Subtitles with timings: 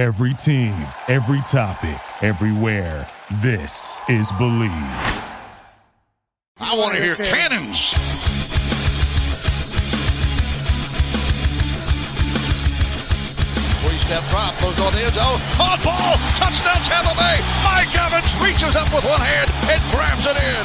[0.00, 0.72] Every team,
[1.08, 3.06] every topic, everywhere.
[3.42, 4.72] This is Bleav.
[6.58, 7.92] I want to hear cannons.
[13.84, 15.36] Three-step drop, goes on the end zone.
[15.60, 17.36] On ball, touchdown Tampa Bay.
[17.60, 20.64] Mike Evans reaches up with one hand and grabs it in.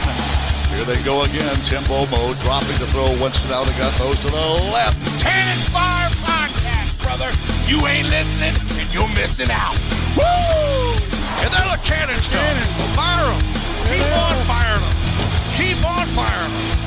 [0.71, 1.55] Here they go again.
[1.67, 3.11] Tempo mode, dropping to throw.
[3.19, 4.95] Winston out and got those to the left.
[5.19, 7.27] Cannon Fire Podcast, brother.
[7.67, 9.77] You ain't listening, and you're missing out.
[10.15, 10.23] Woo!
[11.43, 12.39] And there the cannons go.
[12.95, 13.41] Fire them.
[13.91, 14.95] Keep on firing them.
[15.57, 16.85] Keep on firing them.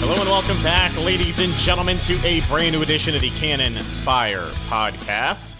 [0.00, 3.72] Hello and welcome back, ladies and gentlemen, to a brand new edition of the Cannon
[3.82, 5.54] Fire Podcast.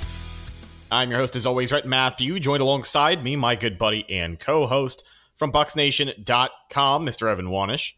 [0.91, 5.03] I'm your host, as always, Rhett Matthew, joined alongside me, my good buddy and co-host
[5.37, 7.31] from BucksNation.com, Mr.
[7.31, 7.95] Evan Wanish.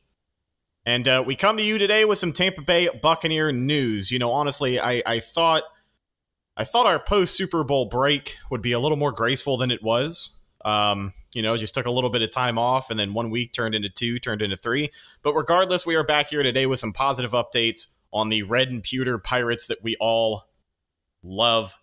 [0.87, 4.11] And uh, we come to you today with some Tampa Bay Buccaneer news.
[4.11, 5.63] You know, honestly, I, I thought
[6.57, 9.83] I thought our post Super Bowl break would be a little more graceful than it
[9.83, 10.37] was.
[10.65, 13.53] Um, you know, just took a little bit of time off, and then one week
[13.53, 14.91] turned into two, turned into three.
[15.23, 18.83] But regardless, we are back here today with some positive updates on the red and
[18.83, 20.45] pewter pirates that we all
[21.23, 21.77] love.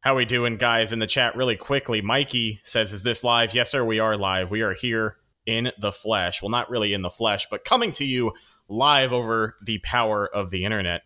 [0.00, 0.90] How we doing, guys?
[0.90, 2.02] In the chat, really quickly.
[2.02, 3.84] Mikey says, "Is this live?" Yes, sir.
[3.84, 4.50] We are live.
[4.50, 6.42] We are here in the flesh.
[6.42, 8.32] Well, not really in the flesh, but coming to you
[8.68, 11.02] live over the power of the internet.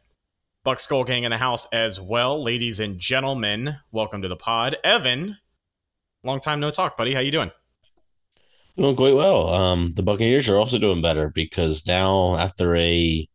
[0.64, 3.76] Buck Skull Gang in the house as well, ladies and gentlemen.
[3.92, 5.38] Welcome to the pod, Evan.
[6.24, 7.14] Long time no talk, buddy.
[7.14, 7.52] How you doing?
[8.76, 9.48] Doing quite well.
[9.54, 13.28] Um, the Buccaneers are also doing better because now, after a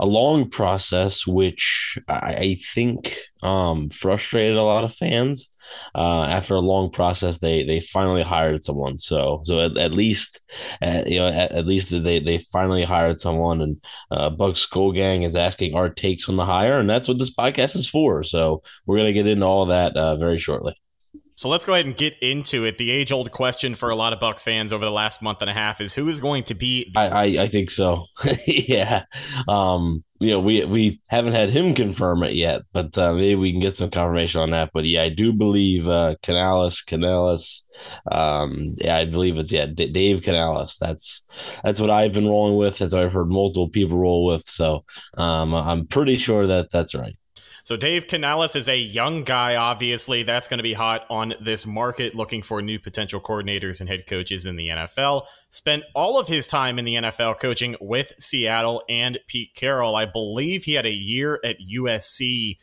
[0.00, 5.54] a long process, which I, I think um, frustrated a lot of fans,
[5.94, 8.98] uh, after a long process, they they finally hired someone.
[8.98, 10.40] So so at, at least,
[10.82, 15.22] you know, at, at, least they they finally hired someone, and uh, Buck Skull Gang
[15.22, 18.22] is asking our takes on the hire, and that's what this podcast is for.
[18.22, 20.76] So we're gonna get into all that uh, very shortly.
[21.36, 22.78] So let's go ahead and get into it.
[22.78, 25.50] The age old question for a lot of Bucks fans over the last month and
[25.50, 26.90] a half is who is going to be.
[26.92, 28.04] The- I, I, I think so.
[28.46, 29.04] yeah.
[29.48, 33.50] Um, you know, we we haven't had him confirm it yet, but uh, maybe we
[33.50, 34.70] can get some confirmation on that.
[34.72, 36.82] But yeah, I do believe uh, Canales.
[38.10, 40.78] Um, yeah, I believe it's yeah D- Dave Canales.
[40.80, 41.24] That's
[41.64, 42.78] that's what I've been rolling with.
[42.78, 44.44] That's what I've heard multiple people roll with.
[44.44, 44.84] So
[45.18, 47.16] um, I'm pretty sure that that's right.
[47.64, 50.22] So Dave Canales is a young guy, obviously.
[50.22, 54.06] That's going to be hot on this market, looking for new potential coordinators and head
[54.06, 55.22] coaches in the NFL.
[55.48, 59.96] Spent all of his time in the NFL coaching with Seattle and Pete Carroll.
[59.96, 62.58] I believe he had a year at USC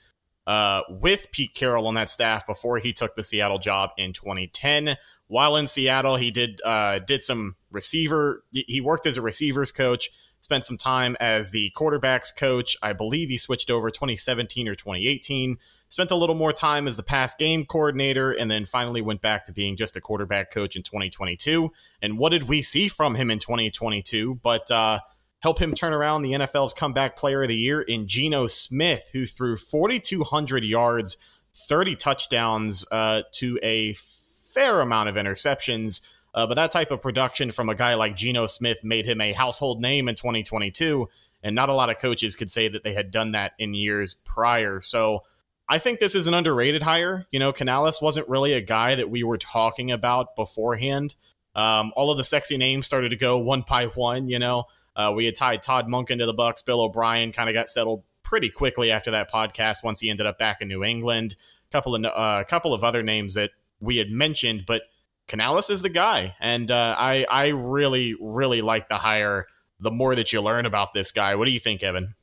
[0.45, 4.97] uh, with Pete Carroll on that staff before he took the Seattle job in 2010.
[5.25, 8.43] While in Seattle, he did uh, did some receiver.
[8.51, 12.75] He worked as a receivers coach spent some time as the quarterbacks coach.
[12.81, 15.57] I believe he switched over 2017 or 2018.
[15.87, 19.45] Spent a little more time as the pass game coordinator, and then finally went back
[19.45, 21.71] to being just a quarterback coach in 2022.
[22.01, 24.39] And what did we see from him in 2022?
[24.43, 24.99] But uh,
[25.41, 29.25] help him turn around the NFL's comeback player of the year in Geno Smith, who
[29.25, 31.17] threw 4,200 yards,
[31.53, 36.01] 30 touchdowns uh, to a fair amount of interceptions.
[36.33, 39.33] Uh, but that type of production from a guy like Geno Smith made him a
[39.33, 41.09] household name in 2022.
[41.43, 44.13] And not a lot of coaches could say that they had done that in years
[44.13, 44.79] prior.
[44.81, 45.23] So
[45.67, 47.25] I think this is an underrated hire.
[47.31, 51.15] You know, Canales wasn't really a guy that we were talking about beforehand.
[51.55, 54.29] Um, all of the sexy names started to go one by one.
[54.29, 54.65] You know,
[54.95, 56.61] uh, we had tied Todd Monken to the Bucks.
[56.61, 59.83] Bill O'Brien kind of got settled pretty quickly after that podcast.
[59.83, 61.35] Once he ended up back in New England,
[61.69, 64.83] a couple of a uh, couple of other names that we had mentioned, but
[65.27, 69.47] Canales is the guy, and uh, I I really really like the hire.
[69.79, 72.15] The more that you learn about this guy, what do you think, Evan?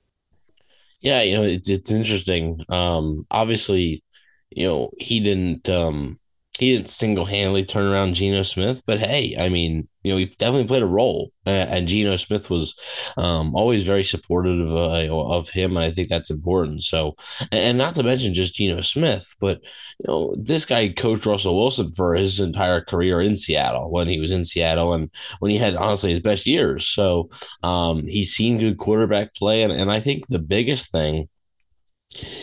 [1.00, 2.60] Yeah, you know it's it's interesting.
[2.68, 4.02] Um, obviously,
[4.50, 6.18] you know he didn't um,
[6.58, 10.26] he didn't single handedly turn around Geno Smith, but hey, I mean, you know, he
[10.38, 12.74] definitely played a role, uh, and Geno Smith was
[13.16, 16.82] um, always very supportive of, uh, of him, and I think that's important.
[16.82, 17.14] So,
[17.52, 19.60] and, not to mention just Geno Smith, but
[19.98, 24.18] you know, this guy coached Russell Wilson for his entire career in Seattle when he
[24.18, 26.88] was in Seattle, and when he had honestly his best years.
[26.88, 27.30] So,
[27.62, 31.28] um, he's seen good quarterback play, and, and I think the biggest thing,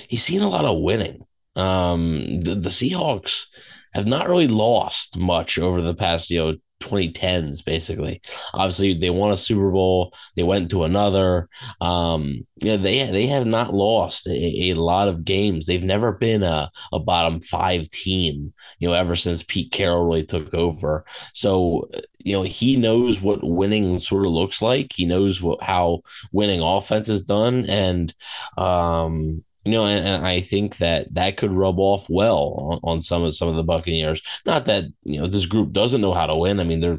[0.08, 1.26] he's seen a lot of winning.
[1.58, 3.46] Um, the, the Seahawks
[3.96, 8.22] have not really lost much over the past, you know, 2010s basically.
[8.54, 11.48] Obviously they won a super bowl they went to another.
[11.82, 15.66] Um know they they have not lost a, a, lot of games.
[15.66, 20.26] They've never been a, a bottom five team you know ever since pete carroll really
[20.26, 21.06] took over.
[21.34, 21.90] So
[22.20, 24.92] you know he knows what winning sort of looks like.
[24.94, 26.02] He knows what how
[26.32, 28.14] winning offense is done, and
[28.58, 33.02] um, you know, and, and, I think that that could rub off well on, on,
[33.02, 34.22] some of some of the Buccaneers.
[34.46, 36.60] Not that you know this group doesn't know how to win.
[36.60, 36.98] I mean, they're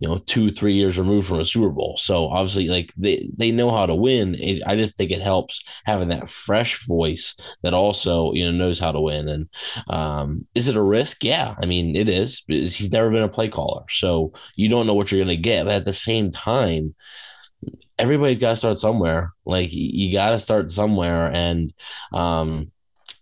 [0.00, 3.52] you know two three years removed from a Super Bowl, so obviously like they they
[3.52, 4.34] know how to win.
[4.34, 8.80] It, I just think it helps having that fresh voice that also you know knows
[8.80, 9.28] how to win.
[9.28, 9.48] And
[9.88, 11.22] um, is it a risk?
[11.22, 12.42] Yeah, I mean it is.
[12.48, 15.66] He's never been a play caller, so you don't know what you're going to get.
[15.66, 16.96] But at the same time
[17.98, 19.32] everybody's got to start somewhere.
[19.44, 21.72] Like you got to start somewhere, and
[22.12, 22.66] um,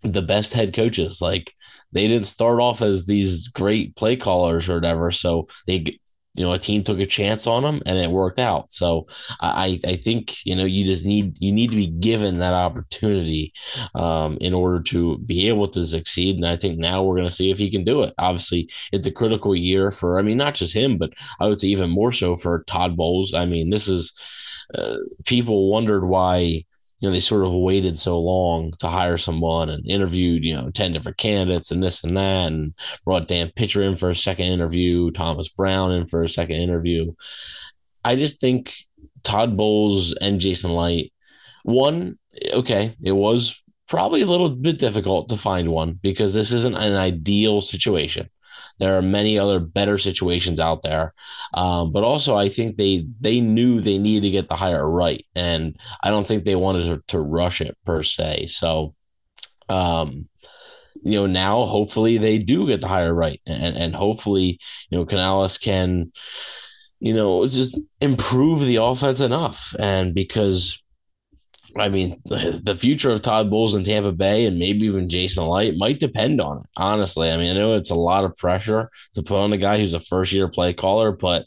[0.02, 1.52] the best head coaches, like
[1.92, 5.10] they didn't start off as these great play callers or whatever.
[5.10, 5.98] So they,
[6.36, 8.72] you know, a team took a chance on him and it worked out.
[8.72, 9.06] So
[9.40, 13.52] I, I think you know you just need you need to be given that opportunity
[13.94, 16.36] um, in order to be able to succeed.
[16.36, 18.12] And I think now we're going to see if he can do it.
[18.18, 21.68] Obviously, it's a critical year for I mean not just him, but I would say
[21.68, 23.34] even more so for Todd Bowles.
[23.34, 24.12] I mean this is
[24.74, 26.64] uh, people wondered why
[27.06, 30.92] know they sort of waited so long to hire someone and interviewed you know 10
[30.92, 32.74] different candidates and this and that and
[33.04, 37.12] brought dan pitcher in for a second interview thomas brown in for a second interview.
[38.04, 38.74] I just think
[39.22, 41.12] todd bowles and jason Licht,
[41.64, 42.18] one
[42.52, 46.94] okay it was probably a little bit difficult to find one because this isn't an
[46.94, 48.28] ideal situation
[48.78, 51.14] there are many other better situations out there,
[51.54, 55.24] um, but also I think they they knew they needed to get the hire right,
[55.34, 58.48] and I don't think they wanted to, to rush it per se.
[58.48, 58.94] So,
[59.68, 60.28] um,
[61.02, 64.58] you know, now hopefully they do get the hire right, and and hopefully
[64.90, 66.12] you know Canales can,
[67.00, 70.82] you know, just improve the offense enough, and because
[71.78, 75.76] I mean, the future of Todd Bowles in Tampa Bay and maybe even Jason Licht
[75.76, 76.66] might depend on it.
[76.76, 79.78] Honestly, I mean, I know it's a lot of pressure to put on a guy
[79.78, 81.44] who's a first year play caller, but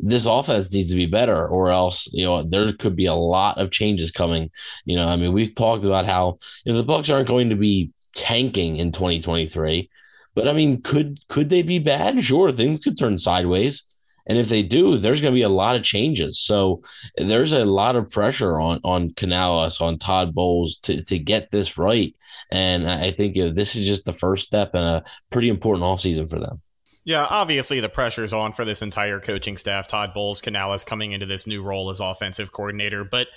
[0.00, 3.58] this offense needs to be better, or else you know there could be a lot
[3.58, 4.50] of changes coming.
[4.84, 7.56] You know, I mean, we've talked about how you know, the Bucks aren't going to
[7.56, 9.90] be tanking in 2023,
[10.34, 12.22] but I mean, could could they be bad?
[12.22, 13.84] Sure, things could turn sideways.
[14.28, 16.38] And if they do, there's going to be a lot of changes.
[16.38, 16.82] So
[17.16, 21.78] there's a lot of pressure on on Canales, on Todd Bowles to, to get this
[21.78, 22.14] right.
[22.50, 26.38] And I think this is just the first step in a pretty important offseason for
[26.38, 26.60] them.
[27.04, 29.86] Yeah, obviously the pressure is on for this entire coaching staff.
[29.86, 33.02] Todd Bowles, Canales coming into this new role as offensive coordinator.
[33.02, 33.28] But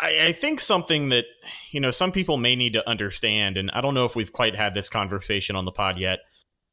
[0.00, 1.26] I, I, think something that,
[1.70, 4.56] you know, some people may need to understand, and I don't know if we've quite
[4.56, 6.20] had this conversation on the pod yet.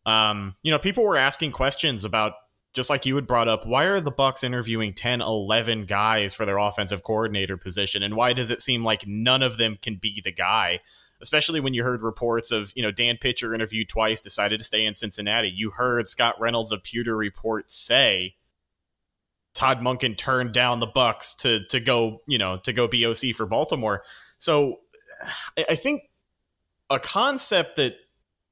[0.06, 2.34] Um, you know, people were asking questions about
[2.74, 6.46] just like you had brought up, why are the Bucks interviewing 10, 11 guys for
[6.46, 8.04] their offensive coordinator position?
[8.04, 10.80] And why does it seem like none of them can be the guy?
[11.22, 14.86] Especially when you heard reports of, you know, Dan Pitcher interviewed twice, decided to stay
[14.86, 15.50] in Cincinnati.
[15.50, 18.36] You heard Scott Reynolds of Pewter Report say
[19.54, 23.46] Todd Monken turned down the Bucks to to go, you know, to go BOC for
[23.46, 24.04] Baltimore.
[24.38, 24.78] So
[25.58, 26.04] I think
[26.90, 27.96] a concept that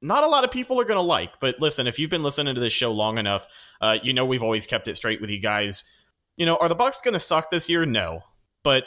[0.00, 1.40] not a lot of people are going to like.
[1.40, 3.46] But listen, if you've been listening to this show long enough,
[3.80, 5.84] uh, you know we've always kept it straight with you guys.
[6.36, 7.84] You know, are the Bucks going to suck this year?
[7.84, 8.22] No,
[8.62, 8.84] but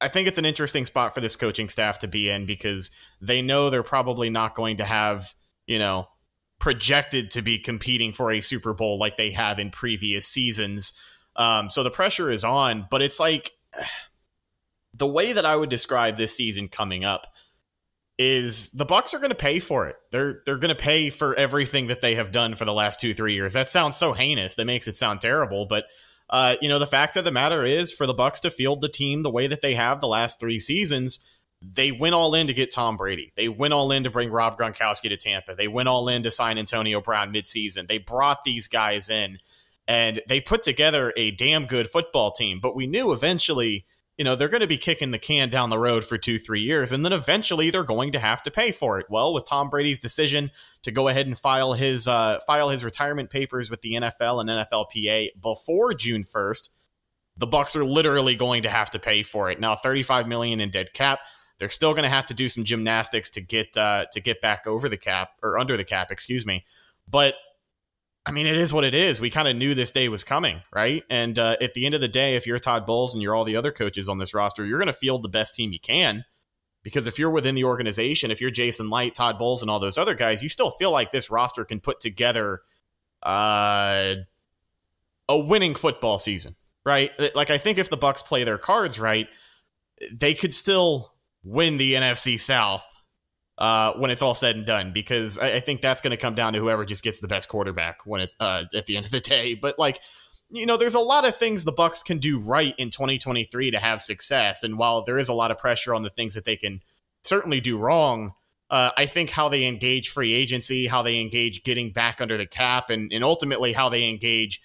[0.00, 2.90] I think it's an interesting spot for this coaching staff to be in because
[3.20, 5.34] they know they're probably not going to have
[5.66, 6.08] you know
[6.58, 10.92] projected to be competing for a Super Bowl like they have in previous seasons.
[11.34, 13.52] Um, so the pressure is on, but it's like
[14.94, 17.26] the way that I would describe this season coming up
[18.18, 19.96] is the Bucks are going to pay for it.
[20.10, 23.32] They're they're going to pay for everything that they have done for the last 2-3
[23.32, 23.52] years.
[23.52, 24.54] That sounds so heinous.
[24.54, 25.86] That makes it sound terrible, but
[26.30, 28.88] uh, you know, the fact of the matter is for the Bucks to field the
[28.88, 31.18] team the way that they have the last 3 seasons,
[31.60, 33.32] they went all in to get Tom Brady.
[33.36, 35.54] They went all in to bring Rob Gronkowski to Tampa.
[35.54, 37.86] They went all in to sign Antonio Brown midseason.
[37.86, 39.38] They brought these guys in
[39.86, 43.84] and they put together a damn good football team, but we knew eventually
[44.22, 46.60] you know, they're going to be kicking the can down the road for two, three
[46.60, 49.06] years, and then eventually they're going to have to pay for it.
[49.10, 50.52] Well, with Tom Brady's decision
[50.84, 54.48] to go ahead and file his uh, file his retirement papers with the NFL and
[54.48, 56.70] NFLPA before June first,
[57.36, 59.58] the Bucks are literally going to have to pay for it.
[59.58, 61.18] Now, thirty-five million in dead cap.
[61.58, 64.68] They're still going to have to do some gymnastics to get uh, to get back
[64.68, 66.64] over the cap or under the cap, excuse me.
[67.08, 67.34] But
[68.24, 69.20] I mean, it is what it is.
[69.20, 71.02] We kind of knew this day was coming, right?
[71.10, 73.44] And uh, at the end of the day, if you're Todd Bowles and you're all
[73.44, 76.24] the other coaches on this roster, you're going to field the best team you can.
[76.84, 79.98] Because if you're within the organization, if you're Jason Licht, Todd Bowles, and all those
[79.98, 82.60] other guys, you still feel like this roster can put together
[83.22, 84.14] uh,
[85.28, 87.10] a winning football season, right?
[87.34, 89.28] Like I think if the Bucks play their cards right,
[90.12, 91.12] they could still
[91.44, 92.84] win the NFC South
[93.62, 96.34] uh, when it's all said and done, because I, I think that's going to come
[96.34, 99.12] down to whoever just gets the best quarterback when it's uh, at the end of
[99.12, 99.54] the day.
[99.54, 100.00] But like,
[100.50, 103.78] you know, there's a lot of things the Bucks can do right in 2023 to
[103.78, 104.64] have success.
[104.64, 106.82] And while there is a lot of pressure on the things that they can
[107.22, 108.32] certainly do wrong,
[108.68, 112.46] uh, I think how they engage free agency, how they engage getting back under the
[112.46, 114.60] cap, and, and ultimately how they engage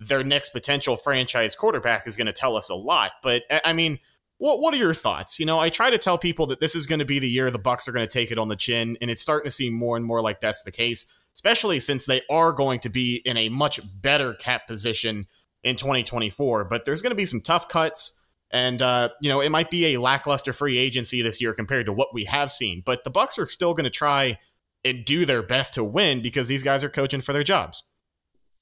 [0.00, 3.12] their next potential franchise quarterback is going to tell us a lot.
[3.22, 4.00] But I mean,
[4.38, 5.38] what what are your thoughts?
[5.38, 7.50] You know, I try to tell people that this is going to be the year
[7.50, 9.72] the Bucks are going to take it on the chin, and it's starting to seem
[9.74, 13.36] more and more like that's the case especially since they are going to be in
[13.36, 15.26] a much better cap position
[15.62, 16.64] in 2024.
[16.64, 18.20] But there's going to be some tough cuts.
[18.50, 21.92] And uh, you know, it might be a lackluster free agency this year compared to
[21.92, 22.82] what we have seen.
[22.84, 24.38] But the Bucks are still going to try
[24.84, 27.82] and do their best to win because these guys are coaching for their jobs.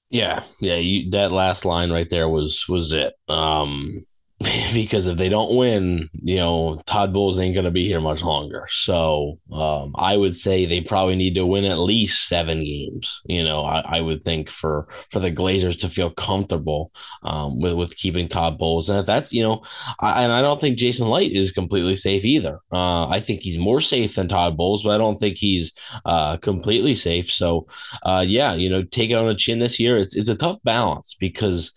[0.08, 0.76] Yeah, yeah.
[0.76, 3.14] You, that last line right there was was it.
[3.28, 4.02] Um,
[4.74, 8.22] because if they don't win, you know, Todd Bowles ain't going to be here much
[8.22, 8.66] longer.
[8.70, 13.20] So um, I would say they probably need to win at least seven games.
[13.26, 17.74] You know, I, I would think for for the Glazers to feel comfortable um, with
[17.74, 19.62] with keeping Todd Bowles, and if that's you know,
[20.00, 22.60] I, and I don't think Jason Licht is completely safe either.
[22.72, 25.72] Uh, I think he's more safe than Todd Bowles, but I don't think he's
[26.04, 27.30] uh, completely safe.
[27.30, 27.66] So
[28.02, 29.98] uh, yeah, you know, take it on the chin this year.
[29.98, 31.72] It's it's a tough balance because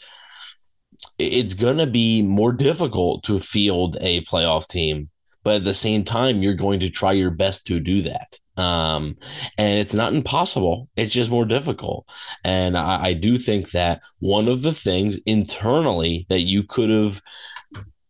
[1.18, 5.10] it's going to be more difficult to field a playoff team,
[5.44, 8.40] but at the same time, you're going to try your best to do that.
[8.58, 9.18] Um,
[9.58, 12.08] and it's not impossible, it's just more difficult.
[12.44, 17.22] And I, I do think that one of the things internally that you could have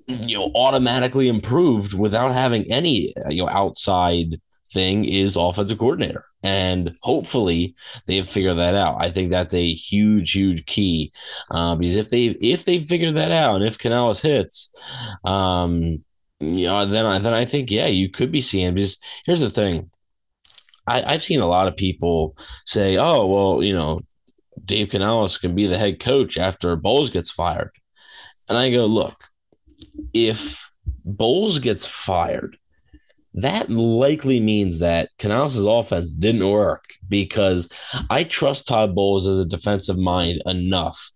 [0.07, 4.39] you know automatically improved without having any you know outside
[4.75, 8.97] thing is offensive coordinator and hopefully they have figured that out.
[8.99, 11.11] I think that's a huge, huge key
[11.49, 14.71] uh, because if they if they figure that out and if Canales hits,
[15.23, 16.03] um,
[16.39, 18.75] yeah, then I then I think yeah, you could be seeing.
[18.75, 19.89] Because here's the thing,
[20.85, 24.01] I, I've seen a lot of people say, oh well, you know,
[24.63, 27.71] Dave Canales can be the head coach after Bowles gets fired,
[28.47, 29.15] and I go, look,
[30.13, 30.71] if
[31.03, 32.57] Bowles gets fired
[33.35, 37.69] that likely means that Canales' offense didn't work because
[38.09, 41.11] I trust Todd Bowles as a defensive mind enough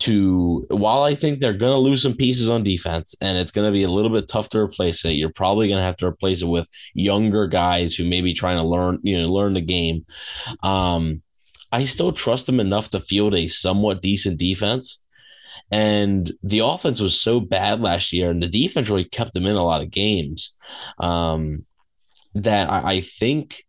[0.00, 3.66] to, while I think they're going to lose some pieces on defense and it's going
[3.66, 6.06] to be a little bit tough to replace it, you're probably going to have to
[6.06, 9.62] replace it with younger guys who may be trying to learn, you know, learn the
[9.62, 10.04] game.
[10.62, 11.22] Um,
[11.72, 15.01] I still trust him enough to field a somewhat decent defense.
[15.70, 19.56] And the offense was so bad last year, and the defense really kept them in
[19.56, 20.56] a lot of games.
[20.98, 21.64] Um,
[22.34, 23.64] that I, I think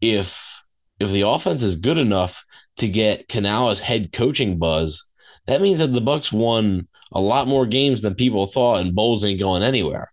[0.00, 0.62] if
[0.98, 2.44] if the offense is good enough
[2.78, 5.04] to get Canales head coaching buzz,
[5.46, 9.24] that means that the Bucks won a lot more games than people thought, and Bowles
[9.24, 10.12] ain't going anywhere.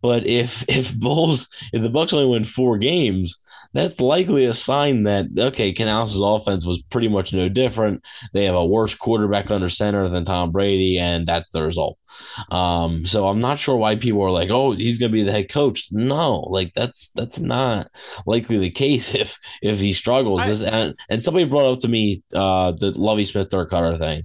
[0.00, 3.36] But if if Bowles if the Bucks only win four games,
[3.72, 8.04] that's likely a sign that okay, Canales' offense was pretty much no different.
[8.32, 11.98] They have a worse quarterback under center than Tom Brady, and that's the result.
[12.50, 15.32] Um, so I'm not sure why people are like, "Oh, he's going to be the
[15.32, 17.90] head coach." No, like that's that's not
[18.26, 20.42] likely the case if if he struggles.
[20.42, 23.98] I, this, and and somebody brought up to me uh, the Lovie Smith Dirk Koetter
[23.98, 24.24] thing.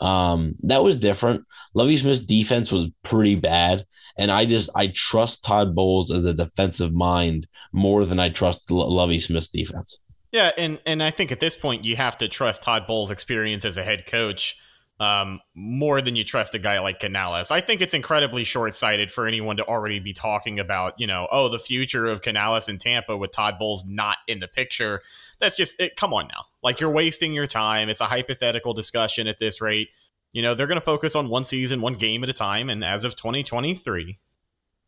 [0.00, 1.44] Um, that was different.
[1.74, 3.86] Lovie Smith's defense was pretty bad.
[4.18, 8.70] And I just I trust Todd Bowles as a defensive mind more than I trust
[8.70, 10.00] Lovey Smith's defense.
[10.32, 13.64] Yeah, and and I think at this point you have to trust Todd Bowles' experience
[13.64, 14.56] as a head coach
[15.02, 17.50] um, more than you trust a guy like Canales.
[17.50, 21.26] I think it's incredibly short sighted for anyone to already be talking about, you know,
[21.32, 25.02] oh, the future of Canales in Tampa with Todd Bowles not in the picture.
[25.40, 25.96] That's just it.
[25.96, 26.44] Come on now.
[26.62, 27.88] Like you're wasting your time.
[27.88, 29.88] It's a hypothetical discussion at this rate.
[30.32, 32.70] You know, they're going to focus on one season, one game at a time.
[32.70, 34.20] And as of 2023,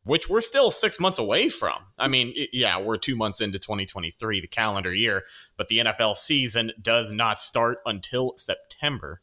[0.04, 1.78] which we're still six months away from.
[1.98, 5.24] I mean, yeah, we're two months into 2023, the calendar year,
[5.56, 9.22] but the NFL season does not start until September.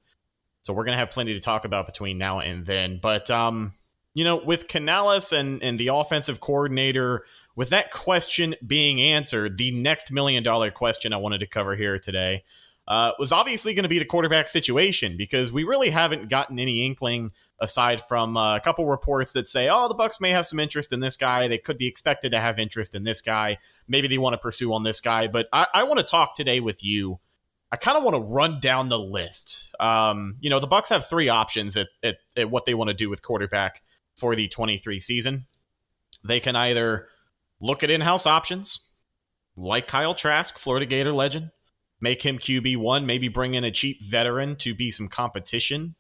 [0.62, 3.00] So we're going to have plenty to talk about between now and then.
[3.02, 3.74] But, um,
[4.14, 7.24] you know, with Canales and, and the offensive coordinator,
[7.56, 11.98] with that question being answered, the next million dollar question I wanted to cover here
[11.98, 12.44] today
[12.88, 16.86] uh, was obviously going to be the quarterback situation because we really haven't gotten any
[16.86, 20.60] inkling aside from uh, a couple reports that say, oh, the Bucks may have some
[20.60, 21.48] interest in this guy.
[21.48, 23.58] They could be expected to have interest in this guy.
[23.88, 25.28] Maybe they want to pursue on this guy.
[25.28, 27.20] But I, I want to talk today with you.
[27.72, 29.74] I kind of want to run down the list.
[29.80, 32.94] Um, you know, the Bucks have three options at, at, at what they want to
[32.94, 33.82] do with quarterback
[34.14, 35.46] for the 23 season.
[36.24, 37.08] They can either
[37.62, 38.92] look at in-house options,
[39.56, 41.52] like Kyle Trask, Florida Gator legend
[42.02, 45.96] make him QB1, maybe bring in a cheap veteran to be some competition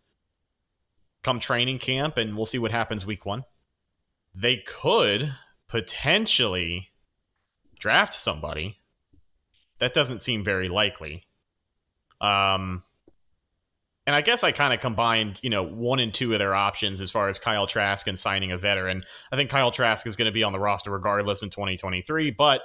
[1.23, 3.43] come training camp, and we'll see what happens week one.
[4.33, 5.35] They could
[5.67, 6.89] potentially
[7.77, 8.79] draft somebody.
[9.77, 11.25] That doesn't seem very likely.
[12.21, 12.83] Um,
[14.07, 17.01] and I guess I kind of combined, you know, one and two of their options
[17.01, 19.03] as far as Kyle Trask and signing a veteran.
[19.31, 22.61] I think Kyle Trask is going to be on the roster regardless in 2023, but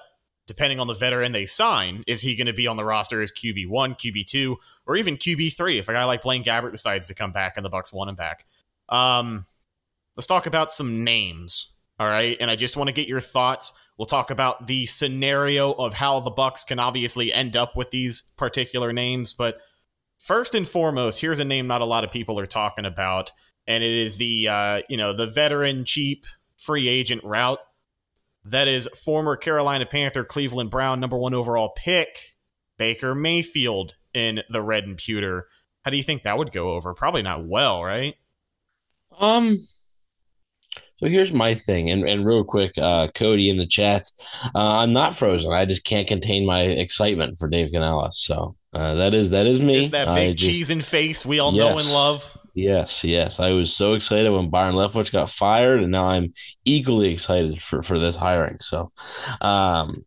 [0.47, 3.33] depending on the veteran they sign, is he going to be on the roster as
[3.33, 7.07] QB one, QB two, or even QB three if a guy like Blaine Gabbert decides
[7.09, 8.47] to come back and the Bucks want him back?
[8.89, 9.45] Um,
[10.17, 11.71] let's talk about some names.
[11.99, 13.73] All right, and I just want to get your thoughts.
[13.99, 18.23] We'll talk about the scenario of how the Bucks can obviously end up with these
[18.37, 19.59] particular names, but
[20.19, 23.33] first and foremost, here's a name not a lot of people are talking about,
[23.67, 26.27] and it is the uh, you know the veteran cheap
[26.57, 27.61] free agent route.
[28.45, 32.37] That is former Carolina Panther, Cleveland Brown, number one overall pick,
[32.79, 35.47] Baker Mayfield in the red and pewter.
[35.83, 36.95] How do you think that would go over?
[36.95, 38.15] Probably not well, right?
[39.19, 39.57] Um,
[40.99, 44.11] so here's my thing, and, and real quick, uh, Cody in the chat,
[44.55, 45.53] uh, I'm not frozen.
[45.53, 48.19] I just can't contain my excitement for Dave Canales.
[48.19, 49.81] So uh, that is that is me.
[49.81, 52.39] Is that big just, cheese and face we all yes, know and love?
[52.55, 53.39] Yes, yes.
[53.41, 56.33] I was so excited when Byron Leftwich got fired, and now I'm
[56.65, 58.59] equally excited for for this hiring.
[58.61, 58.91] So,
[59.43, 60.07] um,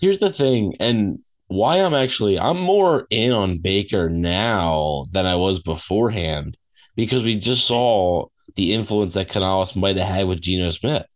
[0.00, 5.34] here's the thing, and why I'm actually I'm more in on Baker now than I
[5.34, 6.56] was beforehand
[6.94, 11.06] because we just saw the influence that Canales might have had with Geno Smith.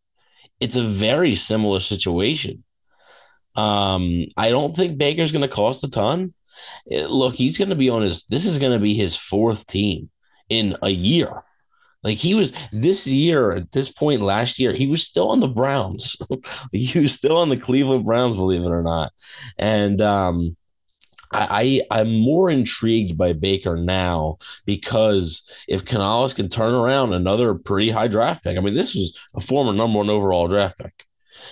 [0.61, 2.65] It's a very similar situation.
[3.57, 6.35] Um, I don't think Baker's going to cost a ton.
[6.87, 8.25] It, look, he's going to be on his.
[8.25, 10.11] This is going to be his fourth team
[10.49, 11.43] in a year.
[12.03, 15.49] Like he was this year at this point last year, he was still on the
[15.49, 16.17] Browns.
[16.73, 19.13] he was still on the Cleveland Browns, believe it or not.
[19.59, 20.55] And um,
[21.33, 27.55] I, I am more intrigued by Baker now because if Canales can turn around another
[27.55, 31.07] pretty high draft pick, I mean, this was a former number one overall draft pick.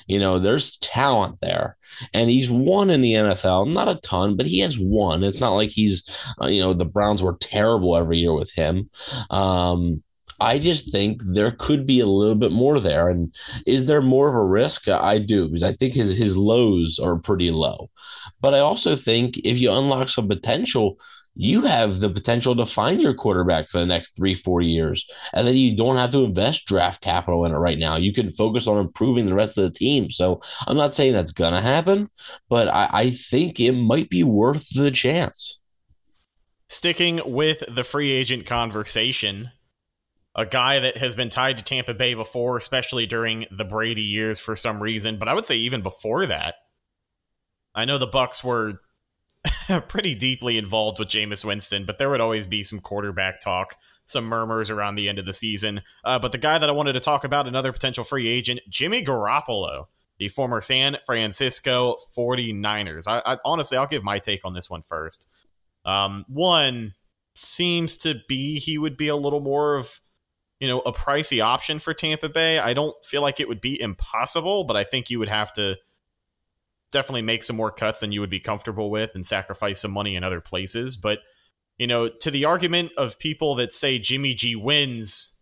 [0.06, 1.76] You know, there's talent there,
[2.14, 3.72] and he's won in the NFL.
[3.72, 5.22] Not a ton, but he has won.
[5.22, 6.04] It's not like he's,
[6.40, 8.88] uh, you know, the Browns were terrible every year with him.
[9.30, 10.02] Um,
[10.42, 13.08] I just think there could be a little bit more there.
[13.08, 13.34] And
[13.66, 14.88] is there more of a risk?
[14.88, 17.90] I do, because I think his his lows are pretty low.
[18.40, 20.98] But I also think if you unlock some potential,
[21.34, 25.06] you have the potential to find your quarterback for the next three, four years.
[25.32, 27.96] And then you don't have to invest draft capital in it right now.
[27.96, 30.10] You can focus on improving the rest of the team.
[30.10, 32.10] So I'm not saying that's going to happen,
[32.48, 35.60] but I, I think it might be worth the chance.
[36.68, 39.50] Sticking with the free agent conversation,
[40.34, 44.38] a guy that has been tied to Tampa Bay before, especially during the Brady years
[44.38, 46.54] for some reason, but I would say even before that.
[47.74, 48.80] I know the Bucks were
[49.88, 54.24] pretty deeply involved with Jameis Winston, but there would always be some quarterback talk, some
[54.24, 55.82] murmurs around the end of the season.
[56.04, 59.02] Uh, but the guy that I wanted to talk about, another potential free agent, Jimmy
[59.02, 59.86] Garoppolo,
[60.18, 63.08] the former San Francisco 49ers.
[63.08, 65.26] I, I honestly, I'll give my take on this one first.
[65.84, 66.92] Um, one
[67.34, 70.00] seems to be he would be a little more of
[70.62, 72.60] you know, a pricey option for Tampa Bay.
[72.60, 75.74] I don't feel like it would be impossible, but I think you would have to
[76.92, 80.14] definitely make some more cuts than you would be comfortable with and sacrifice some money
[80.14, 80.96] in other places.
[80.96, 81.18] But,
[81.78, 85.36] you know, to the argument of people that say Jimmy G wins,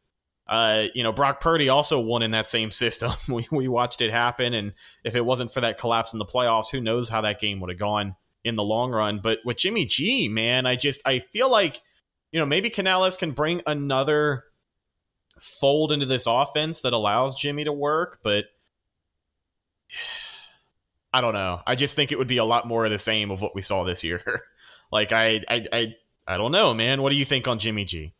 [0.48, 3.12] uh, you know, Brock Purdy also won in that same system.
[3.28, 4.54] we, we watched it happen.
[4.54, 4.72] And
[5.04, 7.68] if it wasn't for that collapse in the playoffs, who knows how that game would
[7.68, 9.20] have gone in the long run.
[9.22, 11.83] But with Jimmy G, man, I just, I feel like,
[12.33, 14.44] you know, maybe Canales can bring another
[15.40, 18.46] fold into this offense that allows Jimmy to work, but
[21.12, 21.61] I don't know.
[21.66, 23.62] I just think it would be a lot more of the same of what we
[23.62, 24.22] saw this year.
[24.92, 25.94] like I, I, I,
[26.26, 27.03] I don't know, man.
[27.03, 28.14] What do you think on Jimmy G?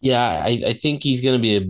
[0.00, 1.66] Yeah, I, I think he's going to be a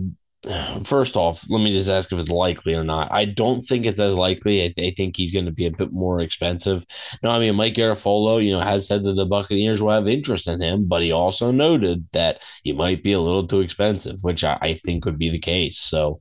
[0.85, 3.11] First off, let me just ask if it's likely or not.
[3.11, 4.63] I don't think it's as likely.
[4.63, 6.85] I, th- I think he's going to be a bit more expensive.
[7.21, 10.47] No, I mean Mike Garafolo, you know, has said that the Buccaneers will have interest
[10.47, 14.43] in him, but he also noted that he might be a little too expensive, which
[14.45, 15.79] I, I think would be the case.
[15.79, 16.19] So,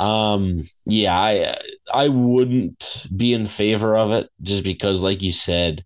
[0.00, 1.58] um, yeah, I
[1.92, 5.84] I wouldn't be in favor of it just because, like you said,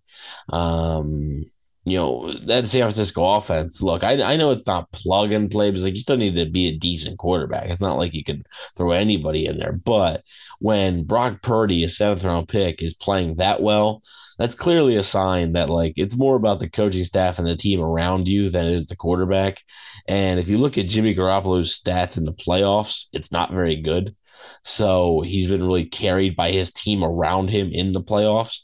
[0.49, 1.43] um,
[1.83, 5.71] you know, that San Francisco offense, look, I, I know it's not plug and play,
[5.71, 7.69] but like you still need to be a decent quarterback.
[7.69, 8.43] It's not like you can
[8.77, 9.71] throw anybody in there.
[9.71, 10.23] But
[10.59, 14.03] when Brock Purdy, a seventh round pick, is playing that well,
[14.37, 17.81] that's clearly a sign that like it's more about the coaching staff and the team
[17.81, 19.63] around you than it is the quarterback.
[20.07, 24.15] And if you look at Jimmy Garoppolo's stats in the playoffs, it's not very good.
[24.63, 28.59] So he's been really carried by his team around him in the playoffs.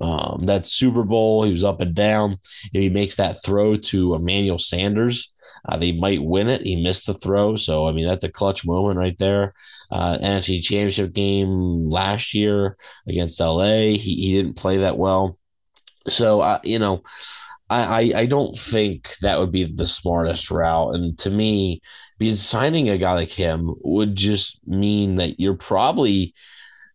[0.00, 2.38] Um, that Super Bowl, he was up and down.
[2.72, 5.32] If he makes that throw to Emmanuel Sanders,
[5.68, 6.62] uh, they might win it.
[6.62, 7.56] He missed the throw.
[7.56, 9.54] So, I mean, that's a clutch moment right there.
[9.90, 12.76] Uh, NFC Championship game last year
[13.06, 15.38] against LA, he, he didn't play that well.
[16.06, 17.02] So, uh, you know,
[17.70, 20.94] I, I, don't think that would be the smartest route.
[20.94, 21.82] And to me,
[22.18, 26.34] because signing a guy like him would just mean that you're probably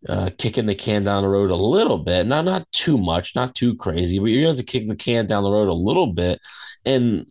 [0.10, 2.26] uh, kicking the can down the road a little bit.
[2.26, 4.96] Not not too much, not too crazy, but you're going to have to kick the
[4.96, 6.40] can down the road a little bit.
[6.86, 7.26] And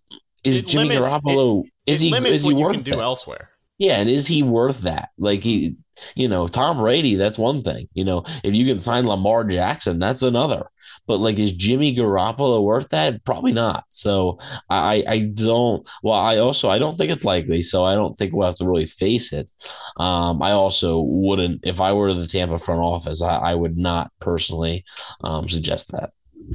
[0.45, 3.01] is It Jimmy limits- Garoppolo it is he limits is he worth do it?
[3.01, 3.51] elsewhere.
[3.79, 5.09] Yeah, and is he worth that?
[5.19, 5.77] Like he,
[6.15, 7.89] you know, Tom Brady, that's one thing.
[7.95, 10.67] You know, if you can sign Lamar Jackson, that's another.
[11.07, 13.25] But like, is Jimmy Garoppolo worth that?
[13.25, 13.85] Probably not.
[13.91, 14.39] So
[14.71, 15.89] I, I don't.
[16.03, 17.63] Well, I also I don't think it's likely.
[17.63, 19.53] So I don't think we'll have to really face it.
[19.97, 23.23] Um, I also wouldn't if I were the Tampa front office.
[23.23, 24.85] I, I would not personally
[25.25, 26.11] um, suggest that.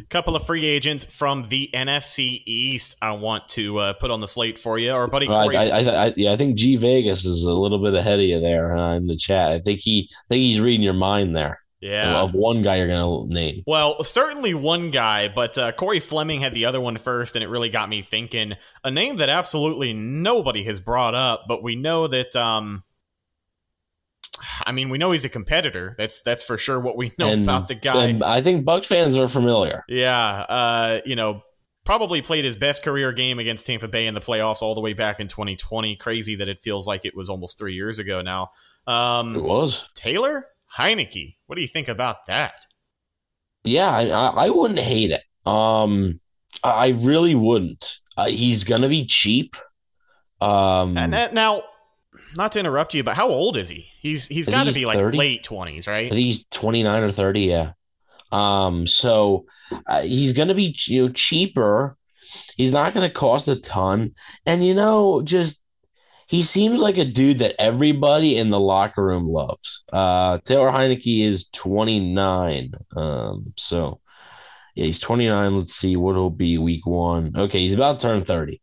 [0.09, 4.27] couple of free agents from the NFC East I want to uh, put on the
[4.27, 4.91] slate for you.
[4.91, 5.57] Our buddy I, Corey.
[5.57, 8.39] I, I, I, yeah, I think G Vegas is a little bit ahead of you
[8.39, 9.51] there uh, in the chat.
[9.51, 12.19] I think he, I think he's reading your mind there yeah.
[12.21, 13.63] of one guy you're gonna name.
[13.67, 17.47] Well, certainly one guy, but uh, Corey Fleming had the other one first, and it
[17.47, 18.53] really got me thinking.
[18.83, 22.35] A name that absolutely nobody has brought up, but we know that.
[22.35, 22.83] Um,
[24.65, 25.95] I mean, we know he's a competitor.
[25.97, 28.05] That's that's for sure what we know And- about the guy.
[28.05, 29.83] And I think Bucks fans are familiar.
[29.87, 31.41] Yeah, uh, you know,
[31.85, 34.93] probably played his best career game against Tampa Bay in the playoffs all the way
[34.93, 35.95] back in 2020.
[35.95, 38.49] Crazy that it feels like it was almost three years ago now.
[38.87, 39.89] It Um, was.
[39.95, 40.45] Taylor
[40.77, 42.65] Heinicke, what do you think about that?
[43.63, 45.23] Yeah, I, I, wouldn't hate it.
[45.45, 46.19] Um,
[46.63, 47.99] I really wouldn't.
[48.15, 49.55] Uh, he's gonna be cheap.
[50.39, 51.63] Um, And that, now,
[52.35, 53.87] not to interrupt you, but how old is he?
[53.99, 55.17] He's he's got to be like 30.
[55.17, 56.11] late 20s, right?
[56.11, 57.41] he's 29 or 30.
[57.41, 57.71] Yeah.
[58.31, 59.45] Um, so
[59.87, 61.97] uh, he's going to be you know, cheaper.
[62.57, 64.13] He's not going to cost a ton.
[64.45, 65.63] And, you know, just
[66.27, 69.83] he seems like a dude that everybody in the locker room loves.
[69.91, 72.73] Uh, Taylor Heineke is 29.
[72.95, 74.01] Um, so
[74.75, 75.57] yeah, he's 29.
[75.57, 77.31] Let's see what he'll be week one.
[77.35, 78.61] Okay, he's about to turn 30.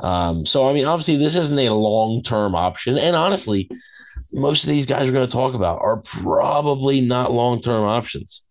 [0.00, 2.98] Um, so I mean, obviously, this isn't a long-term option.
[2.98, 3.70] And honestly,
[4.32, 8.42] most of these guys we're going to talk about are probably not long-term options.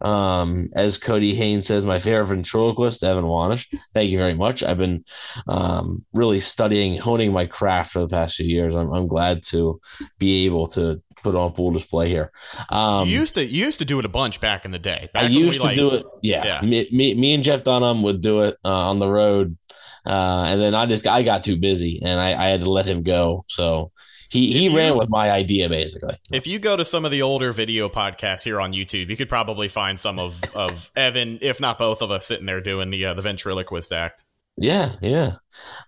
[0.00, 3.66] Um, as Cody Haynes says, my favorite ventriloquist, Evan Wanish.
[3.92, 4.62] Thank you very much.
[4.62, 5.04] I've been
[5.48, 8.74] um, really studying, honing my craft for the past few years.
[8.74, 9.80] I'm, I'm glad to
[10.18, 12.32] be able to put on full display here.
[12.68, 15.08] Um, you used to you used to do it a bunch back in the day.
[15.14, 16.06] Back I used to like- do it.
[16.22, 16.68] Yeah, Yeah.
[16.68, 19.56] Me, me, me and Jeff Dunham would do it uh, on the road,
[20.04, 22.86] uh, and then I just I got too busy and I, I had to let
[22.86, 23.44] him go.
[23.48, 23.92] So
[24.32, 26.14] he he If you- ran with my idea basically.
[26.32, 29.28] If you go to some of the older video podcasts here on YouTube, you could
[29.28, 33.06] probably find some of, of Evan, if not both of us, sitting there doing the
[33.06, 34.24] uh, the ventriloquist act.
[34.56, 35.36] Yeah, yeah.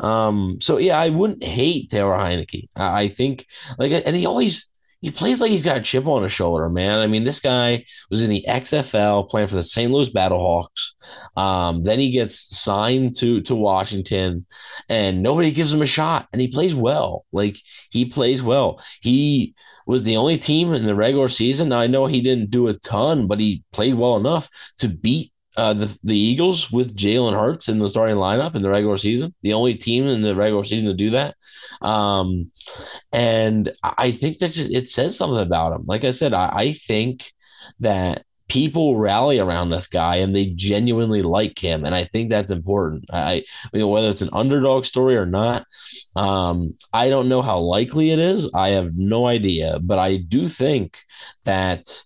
[0.01, 2.69] Um, so yeah, I wouldn't hate Taylor Heinicke.
[2.77, 3.47] I, I think
[3.79, 4.69] like, and he always
[5.05, 6.99] he plays like he's got a chip on his shoulder, man.
[6.99, 9.93] I mean, this guy was in the XFL playing for the St.
[9.93, 10.93] Louis Battlehawks.
[11.37, 14.47] Um, then he gets signed to to Washington,
[14.89, 17.27] and nobody gives him a shot, and he plays well.
[17.33, 17.59] Like
[17.91, 18.83] he plays well.
[19.03, 19.55] He
[19.87, 21.69] was the only team in the regular season.
[21.69, 25.34] Now I know he didn't do a ton, but he played well enough to beat
[25.57, 29.35] uh, the the Eagles with Jalen Hurts in the starting lineup in the regular season.
[29.43, 31.37] The only team in the regular season to do that.
[31.81, 32.51] Um,
[33.13, 35.87] and I think that it says something about him.
[35.87, 37.33] Like I said, I, I think
[37.81, 42.51] that people rally around this guy and they genuinely like him, and I think that's
[42.51, 43.05] important.
[43.13, 45.67] I, you whether it's an underdog story or not,
[46.17, 48.51] um, I don't know how likely it is.
[48.55, 50.99] I have no idea, but I do think
[51.45, 52.03] that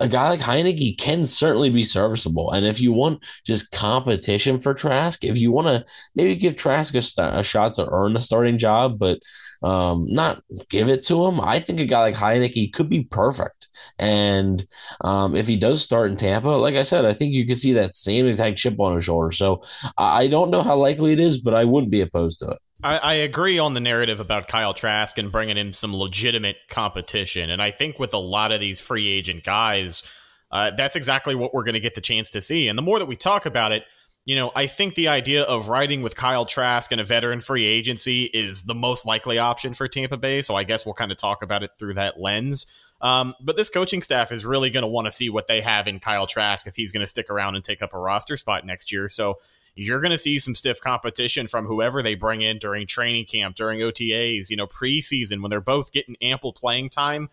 [0.00, 2.50] a guy like Heinicke can certainly be serviceable.
[2.52, 5.84] And if you want just competition for Trask, if you want to
[6.14, 9.20] maybe give Trask a, st- a shot to earn a starting job, but
[9.62, 13.68] um, not give it to him, I think a guy like Heinicke could be perfect.
[13.98, 14.64] And
[15.00, 17.72] um, if he does start in Tampa, like I said, I think you could see
[17.74, 19.30] that same exact chip on his shoulder.
[19.32, 19.62] So
[19.96, 22.58] I I don't know how likely it is, but I wouldn't be opposed to it.
[22.82, 27.50] I, I agree on the narrative about Kyle Trask and bringing in some legitimate competition.
[27.50, 30.02] And I think with a lot of these free agent guys,
[30.50, 32.68] uh, that's exactly what we're going to get the chance to see.
[32.68, 33.84] And the more that we talk about it,
[34.24, 37.64] you know, I think the idea of riding with Kyle Trask and a veteran free
[37.64, 40.42] agency is the most likely option for Tampa Bay.
[40.42, 42.66] So I guess we'll kind of talk about it through that lens.
[43.00, 45.88] Um, but this coaching staff is really going to want to see what they have
[45.88, 48.66] in Kyle Trask if he's going to stick around and take up a roster spot
[48.66, 49.08] next year.
[49.08, 49.38] So
[49.78, 53.54] you're going to see some stiff competition from whoever they bring in during training camp,
[53.54, 57.28] during OTAs, you know, preseason when they're both getting ample playing time.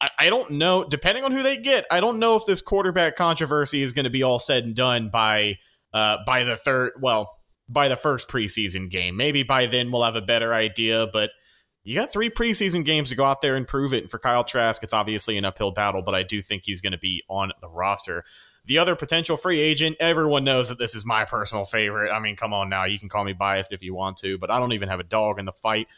[0.00, 3.14] I, I don't know, depending on who they get, I don't know if this quarterback
[3.14, 5.58] controversy is going to be all said and done by
[5.92, 7.30] uh, by the third, well,
[7.68, 9.16] by the first preseason game.
[9.16, 11.30] Maybe by then we'll have a better idea, but
[11.84, 14.02] you got three preseason games to go out there and prove it.
[14.02, 16.92] And for Kyle Trask, it's obviously an uphill battle, but I do think he's going
[16.92, 18.24] to be on the roster.
[18.66, 22.10] The other potential free agent, everyone knows that this is my personal favorite.
[22.10, 22.84] I mean, come on now.
[22.84, 25.04] You can call me biased if you want to, but I don't even have a
[25.04, 25.88] dog in the fight.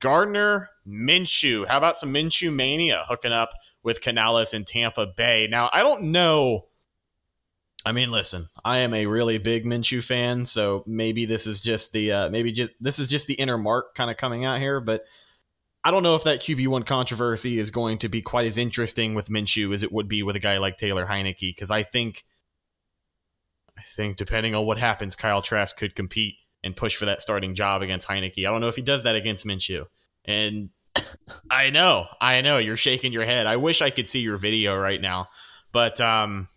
[0.00, 1.66] Gardner Minshew.
[1.66, 3.50] How about some Minshew mania hooking up
[3.82, 5.46] with Canales in Tampa Bay?
[5.50, 6.66] Now, I don't know.
[7.84, 11.92] I mean, listen, I am a really big Minshew fan, so maybe this is just
[11.92, 14.80] the uh, maybe just this is just the inner mark kind of coming out here,
[14.80, 15.04] but
[15.82, 19.28] I don't know if that QB1 controversy is going to be quite as interesting with
[19.28, 22.24] Minshew as it would be with a guy like Taylor Heinicke because I think
[23.78, 27.54] I think depending on what happens, Kyle Trask could compete and push for that starting
[27.54, 28.46] job against Heinicke.
[28.46, 29.86] I don't know if he does that against Minshew.
[30.26, 30.68] And
[31.50, 33.46] I know, I know you're shaking your head.
[33.46, 35.28] I wish I could see your video right now.
[35.72, 36.48] But um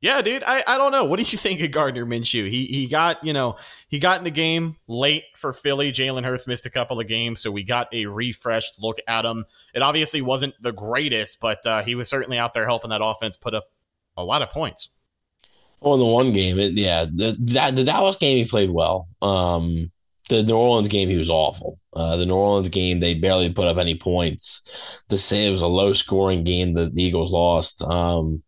[0.00, 1.04] yeah, dude, I, I don't know.
[1.04, 2.48] What do you think of Gardner Minshew?
[2.48, 3.56] He he got you know
[3.88, 5.92] he got in the game late for Philly.
[5.92, 9.44] Jalen Hurts missed a couple of games, so we got a refreshed look at him.
[9.74, 13.36] It obviously wasn't the greatest, but uh, he was certainly out there helping that offense
[13.36, 13.70] put up
[14.16, 14.90] a lot of points.
[15.80, 19.06] Well, in the one game, it, yeah, the, that the Dallas game he played well.
[19.22, 19.92] Um,
[20.28, 21.78] the New Orleans game, he was awful.
[21.94, 25.04] Uh, the New Orleans game, they barely put up any points.
[25.08, 27.82] To say it was a low scoring game that the Eagles lost.
[27.82, 28.42] Um,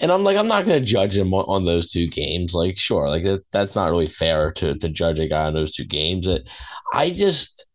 [0.00, 2.54] and I'm like, I'm not going to judge him on, on, those two games.
[2.54, 5.72] Like, sure, like that, that's not really fair to, to judge a guy on those
[5.72, 6.26] two games.
[6.26, 6.42] That
[6.92, 7.66] I just,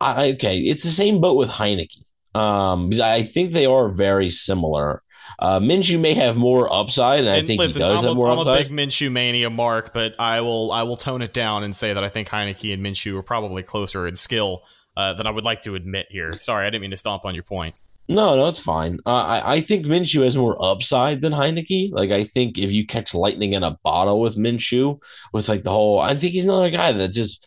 [0.00, 1.96] I, okay, it's the same boat with Heinicke.
[2.34, 5.02] Um, because I think they are very similar.
[5.40, 8.12] Uh, Minshew may have more upside, and, and I think listen, he does I'm have
[8.12, 8.66] a, more I'm upside.
[8.66, 11.74] I'm a big Minshew mania, Mark, but I will I will tone it down and
[11.74, 14.62] say that I think Heinicke and Minshew are probably closer in skill
[14.98, 16.38] uh, than I would like to admit here.
[16.40, 17.78] Sorry, I didn't mean to stomp on your point.
[18.06, 18.98] No, no, it's fine.
[19.06, 21.92] Uh, I, I think Minshew has more upside than Heinicke.
[21.92, 25.00] Like, I think if you catch lightning in a bottle with Minshew,
[25.32, 27.46] with like the whole, I think he's another guy that just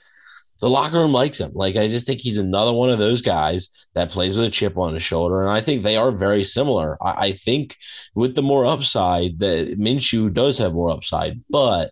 [0.63, 1.51] the locker room likes him.
[1.53, 4.77] Like I just think he's another one of those guys that plays with a chip
[4.77, 6.97] on his shoulder, and I think they are very similar.
[7.05, 7.75] I, I think
[8.15, 11.91] with the more upside, that Minshew does have more upside, but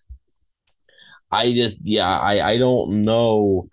[1.30, 3.68] I just yeah, I I don't know.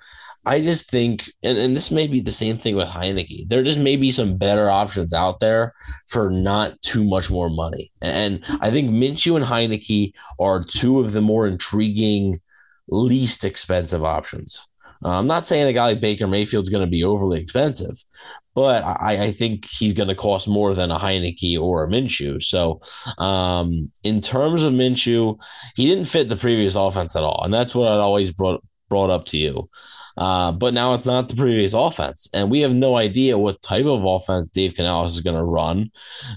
[0.44, 3.48] I just think, and, and this may be the same thing with Heinicke.
[3.48, 5.74] There just may be some better options out there
[6.08, 7.92] for not too much more money.
[8.00, 12.40] And I think Minshew and Heinicke are two of the more intriguing,
[12.88, 14.66] least expensive options.
[15.04, 18.02] Uh, I'm not saying a guy like Baker Mayfield's going to be overly expensive,
[18.54, 22.42] but I, I think he's going to cost more than a Heinicke or a Minshew.
[22.42, 22.80] So,
[23.22, 25.38] um, in terms of Minshew,
[25.76, 29.10] he didn't fit the previous offense at all, and that's what I'd always brought brought
[29.10, 29.68] up to you.
[30.18, 33.86] Uh, but now it's not the previous offense, and we have no idea what type
[33.86, 35.92] of offense Dave Canales is going to run.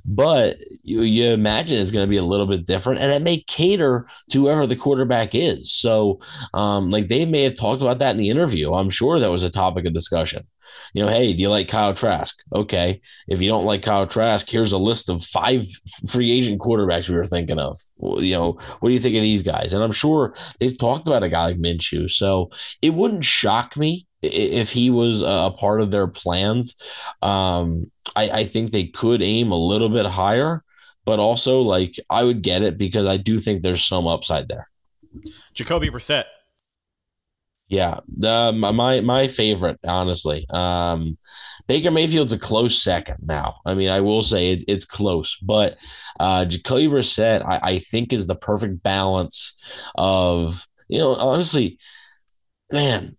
[0.06, 3.40] But you, you imagine it's going to be a little bit different, and it may
[3.48, 5.74] cater to whoever the quarterback is.
[5.74, 6.20] So,
[6.54, 8.72] um, like they may have talked about that in the interview.
[8.72, 10.44] I'm sure that was a topic of discussion
[10.94, 12.38] you know, hey, do you like Kyle Trask?
[12.54, 13.02] Okay.
[13.28, 15.66] If you don't like Kyle Trask, here's a list of five
[16.10, 17.78] free agent quarterbacks we were thinking of.
[17.98, 19.74] Well, you know, what do you think of these guys?
[19.74, 22.10] And I'm sure they've talked about a guy like Minshew.
[22.10, 22.50] So
[22.82, 26.76] it wouldn't shock me if he was a part of their plans.
[27.22, 30.64] Um, I, I think they could aim a little bit higher,
[31.06, 34.70] but also like I would get it because I do think there's some upside there.
[35.54, 36.26] Jacoby Brissett
[37.72, 38.00] yeah,
[38.52, 40.46] my my favorite, honestly.
[40.50, 41.18] Um,
[41.68, 43.56] Baker Mayfield's a close second now.
[43.66, 45.78] I mean, I will say it, it's close, but
[46.20, 49.58] uh, Jacoby Brissett, I, I think, is the perfect balance
[49.96, 51.80] of you know, honestly,
[52.74, 53.14] man,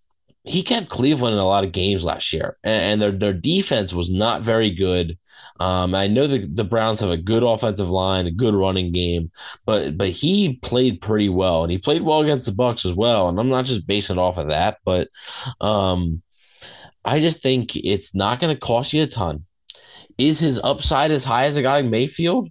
[0.45, 3.95] he kept Cleveland in a lot of games last year, and, and their their defense
[3.95, 5.17] was not very good.
[5.61, 9.31] Um, I know the, the Browns have a good offensive line, a good running game,
[9.67, 13.29] but but he played pretty well, and he played well against the Bucks as well.
[13.29, 15.09] And I'm not just basing it off of that, but
[15.61, 16.23] um,
[17.05, 19.45] I just think it's not going to cost you a ton.
[20.19, 22.49] Is his upside as high as a guy like Mayfield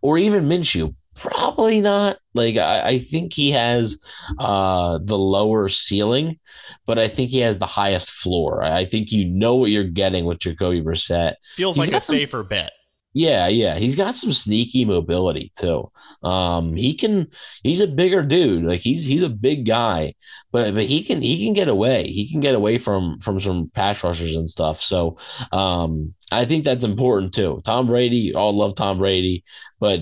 [0.00, 0.94] or even Minshew?
[1.16, 2.18] Probably not.
[2.34, 4.02] Like I, I, think he has
[4.38, 6.38] uh the lower ceiling,
[6.86, 8.62] but I think he has the highest floor.
[8.62, 11.34] I think you know what you're getting with Jacoby Brissett.
[11.54, 12.72] Feels He's like a some, safer bet.
[13.14, 13.74] Yeah, yeah.
[13.74, 15.90] He's got some sneaky mobility too.
[16.22, 17.28] Um, he can
[17.62, 18.64] he's a bigger dude.
[18.64, 20.14] Like he's he's a big guy,
[20.50, 22.06] but but he can he can get away.
[22.08, 24.82] He can get away from from some pass rushers and stuff.
[24.82, 25.18] So
[25.52, 27.60] um I think that's important too.
[27.64, 29.44] Tom Brady, all love Tom Brady,
[29.78, 30.00] but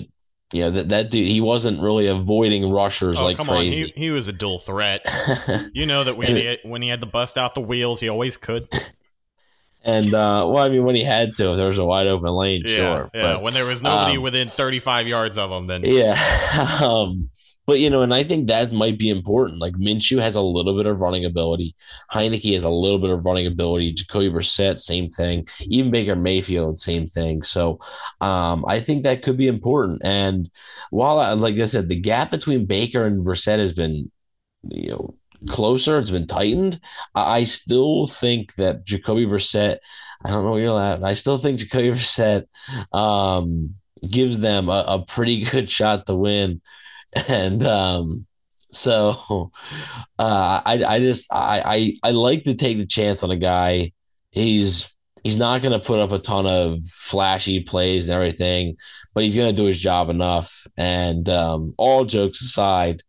[0.51, 3.83] you know that that dude he wasn't really avoiding rushers oh, like come crazy.
[3.83, 3.89] On.
[3.95, 5.05] He, he was a dual threat.
[5.73, 8.37] you know that when he when he had to bust out the wheels, he always
[8.37, 8.67] could.
[9.83, 12.29] And uh, well, I mean, when he had to, if there was a wide open
[12.29, 13.09] lane, yeah, sure.
[13.13, 16.79] Yeah, but, when there was nobody um, within 35 yards of him, then yeah.
[16.83, 17.31] um,
[17.67, 19.59] But you know, and I think that might be important.
[19.59, 21.75] Like Minshew has a little bit of running ability.
[22.11, 23.93] Heinicke has a little bit of running ability.
[23.93, 25.47] Jacoby Brissett, same thing.
[25.67, 27.43] Even Baker Mayfield, same thing.
[27.43, 27.79] So
[28.19, 30.01] um, I think that could be important.
[30.03, 30.49] And
[30.89, 34.11] while, I, like I said, the gap between Baker and Brissett has been,
[34.63, 35.15] you know,
[35.47, 35.97] closer.
[35.97, 36.79] It's been tightened.
[37.13, 39.77] I still think that Jacoby Brissett.
[40.23, 41.03] I don't know where you're at.
[41.03, 42.45] I still think Jacoby Brissett
[42.91, 43.75] um,
[44.09, 46.61] gives them a, a pretty good shot to win
[47.27, 48.25] and um,
[48.71, 49.51] so
[50.19, 51.61] uh, I I just I,
[52.03, 53.91] I I like to take the chance on a guy.
[54.31, 58.77] He's he's not going to put up a ton of flashy plays and everything,
[59.13, 60.65] but he's going to do his job enough.
[60.77, 63.03] And um, all jokes aside,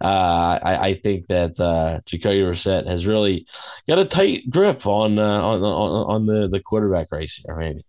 [0.00, 3.46] uh, I, I, think that uh, Jacoby Brissett has really
[3.88, 7.80] got a tight grip on uh, on, on on the the quarterback race here, maybe.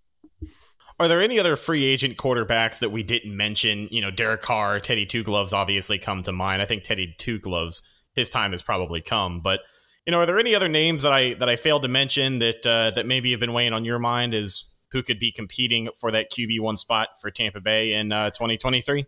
[0.98, 3.90] Are there any other free agent quarterbacks that we didn't mention?
[3.92, 6.62] You know, Derek Carr, Teddy Two Gloves obviously come to mind.
[6.62, 7.82] I think Teddy Two Gloves,
[8.14, 9.42] his time has probably come.
[9.42, 9.60] But
[10.06, 12.66] you know, are there any other names that I that I failed to mention that
[12.66, 16.12] uh, that maybe have been weighing on your mind as who could be competing for
[16.12, 19.06] that QB one spot for Tampa Bay in uh, 2023?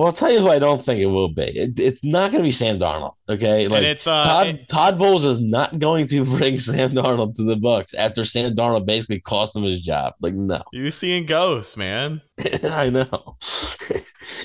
[0.00, 1.42] Well, I'll tell you who I don't think it will be.
[1.42, 3.12] It, it's not going to be Sam Darnold.
[3.28, 6.92] Okay, like and it's uh, Todd it, Todd Bowles is not going to bring Sam
[6.92, 10.14] Darnold to the Bucks after Sam Darnold basically cost him his job.
[10.22, 12.22] Like, no, you're seeing ghosts, man.
[12.64, 13.36] I know.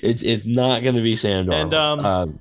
[0.04, 1.62] it's it's not going to be Sam Darnold.
[1.62, 2.40] And um, um,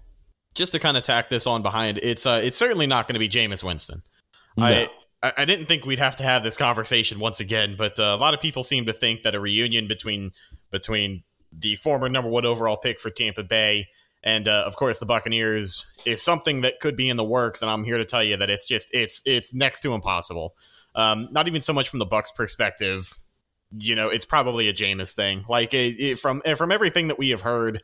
[0.57, 3.21] just to kind of tack this on behind, it's uh, it's certainly not going to
[3.21, 4.03] be Jameis Winston.
[4.57, 4.65] No.
[4.65, 4.89] I.
[5.39, 8.35] I didn't think we'd have to have this conversation once again, but uh, a lot
[8.35, 10.33] of people seem to think that a reunion between
[10.71, 11.23] between
[11.59, 13.87] the former number one overall pick for Tampa Bay,
[14.23, 17.63] and uh, of course the Buccaneers is something that could be in the works.
[17.63, 20.55] And I'm here to tell you that it's just it's it's next to impossible.
[20.95, 23.13] Um, not even so much from the Bucks' perspective.
[23.77, 25.45] You know, it's probably a Jameis thing.
[25.49, 27.83] Like it, it, from from everything that we have heard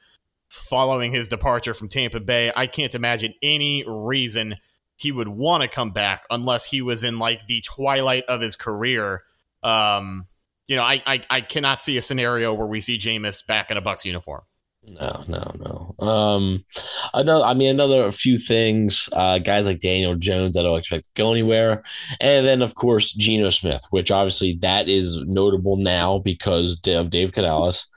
[0.48, 4.56] following his departure from Tampa Bay, I can't imagine any reason
[4.96, 8.54] he would want to come back unless he was in like the twilight of his
[8.54, 9.22] career.
[9.62, 10.26] Um,
[10.70, 13.76] you know, I, I, I cannot see a scenario where we see Jameis back in
[13.76, 14.42] a Bucks uniform.
[14.85, 16.06] No, no, no.
[16.06, 16.64] Um,
[17.12, 19.09] another, I mean, another few things.
[19.12, 21.83] Uh, guys like Daniel Jones, I don't expect to go anywhere,
[22.20, 27.33] and then of course Geno Smith, which obviously that is notable now because of Dave
[27.33, 27.88] Canales.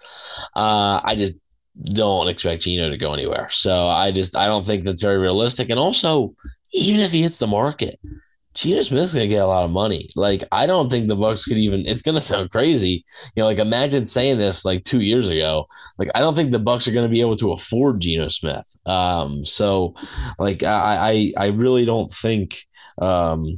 [0.55, 1.33] Uh, I just
[1.83, 3.49] don't expect Geno to go anywhere.
[3.51, 5.69] So I just I don't think that's very realistic.
[5.69, 6.35] And also,
[6.73, 7.99] even if he hits the market,
[8.53, 10.09] Geno Smith's gonna get a lot of money.
[10.15, 11.85] Like, I don't think the Bucks could even.
[11.85, 13.03] It's gonna sound crazy,
[13.35, 13.45] you know.
[13.45, 15.67] Like, imagine saying this like two years ago.
[15.97, 18.65] Like, I don't think the Bucks are gonna be able to afford Geno Smith.
[18.85, 19.95] Um, so,
[20.37, 22.59] like, I, I, I really don't think.
[23.01, 23.57] Um,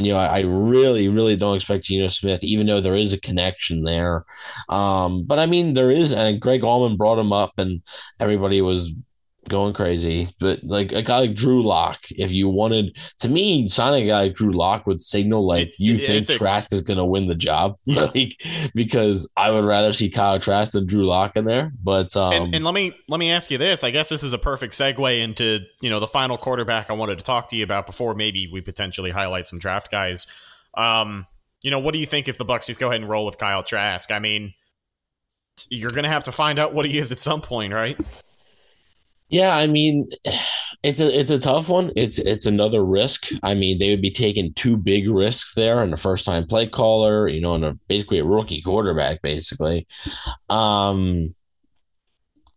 [0.00, 3.20] you know, I, I really, really don't expect Geno Smith, even though there is a
[3.20, 4.24] connection there.
[4.68, 7.80] Um, but I mean, there is, and Greg Auman brought him up, and
[8.18, 8.92] everybody was
[9.48, 10.28] going crazy.
[10.40, 14.22] But like a guy like Drew Lock, if you wanted to me, signing a guy
[14.22, 17.34] like Drew Lock would signal like you think Trask a, is going to win the
[17.34, 18.42] job, like
[18.74, 21.72] because I would rather see Kyle Trask than Drew Lock in there.
[21.82, 23.84] But um, and, and, let me let me ask you this.
[23.84, 27.18] I guess this is a perfect segue into you know the final quarterback I wanted
[27.18, 30.26] to talk to you about before maybe we potentially highlight some draft guys.
[30.76, 31.26] Um,
[31.62, 33.38] you know, what do you think if the Bucs just go ahead and roll with
[33.38, 34.10] Kyle Trask?
[34.10, 34.52] I mean,
[35.68, 37.98] you're to have to find out what he is at some point, right?
[39.28, 40.08] Yeah, I mean,
[40.82, 41.90] it's a it's a tough one.
[41.96, 43.28] It's it's another risk.
[43.42, 46.66] I mean, they would be taking two big risks there, and a first time play
[46.66, 49.86] caller, you know, and a, basically a rookie quarterback, basically.
[50.50, 51.28] Um,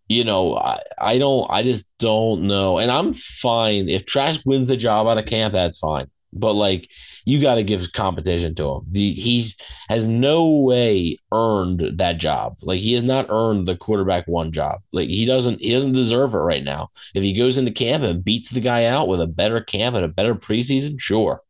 [0.08, 4.70] you know, I, I don't, I just don't know, and I'm fine if Trask wins
[4.70, 5.52] the job out of camp.
[5.54, 6.90] That's fine, but like
[7.28, 8.82] you got to give competition to him.
[8.90, 9.52] The, he
[9.90, 12.56] has no way earned that job.
[12.62, 14.80] Like he has not earned the quarterback one job.
[14.94, 16.88] Like he doesn't he doesn't deserve it right now.
[17.14, 20.06] If he goes into camp and beats the guy out with a better camp and
[20.06, 21.42] a better preseason, sure.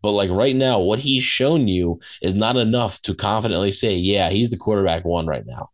[0.00, 4.30] But like right now, what he's shown you is not enough to confidently say, yeah,
[4.30, 5.68] he's the quarterback one right now.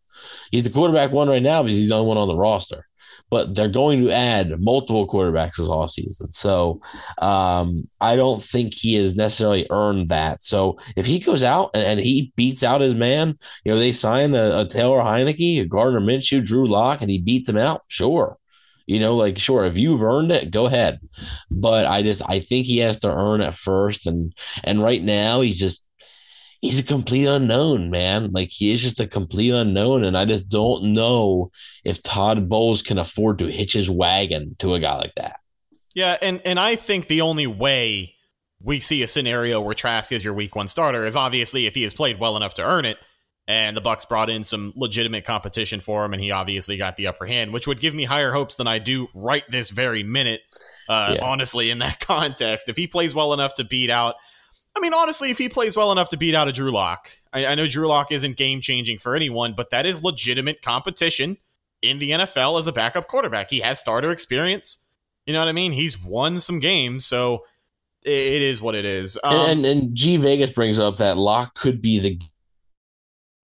[0.50, 2.88] He's the quarterback one right now because he's the only one on the roster
[3.32, 6.34] but they're going to add multiple quarterbacks this offseason.
[6.34, 6.82] So
[7.16, 10.42] um, I don't think he has necessarily earned that.
[10.42, 13.92] So if he goes out and, and he beats out his man, you know, they
[13.92, 17.80] sign a, a Taylor Heinicke, a Gardner Minshew, Drew Lock, and he beats him out,
[17.88, 18.36] sure.
[18.86, 21.00] You know, like sure, if you've earned it, go ahead.
[21.50, 24.06] But I just I think he has to earn it first.
[24.06, 25.86] And and right now he's just
[26.62, 28.30] he's a complete unknown, man.
[28.32, 31.50] Like he is just a complete unknown, and I just don't know
[31.84, 35.36] if Todd Bowles can afford to hitch his wagon to a guy like that.
[35.94, 38.14] Yeah, and and I think the only way
[38.60, 41.82] we see a scenario where Trask is your week one starter is obviously if he
[41.82, 42.96] has played well enough to earn it.
[43.48, 47.08] and the Bucks brought in some legitimate competition for him, and he obviously got the
[47.08, 50.42] upper hand, which would give me higher hopes than I do right this very minute.
[50.88, 51.24] Uh, yeah.
[51.24, 54.14] Honestly, in that context, if he plays well enough to beat out,
[54.74, 57.46] I mean, honestly, if he plays well enough to beat out a Drew Lock, I,
[57.46, 61.36] I know Drew Lock isn't game changing for anyone, but that is legitimate competition
[61.82, 63.50] in the NFL as a backup quarterback.
[63.50, 64.78] He has starter experience.
[65.26, 65.72] You know what I mean?
[65.72, 67.44] He's won some games, so
[68.02, 69.18] it is what it is.
[69.22, 72.18] Um, and, and, and G Vegas brings up that Lock could be the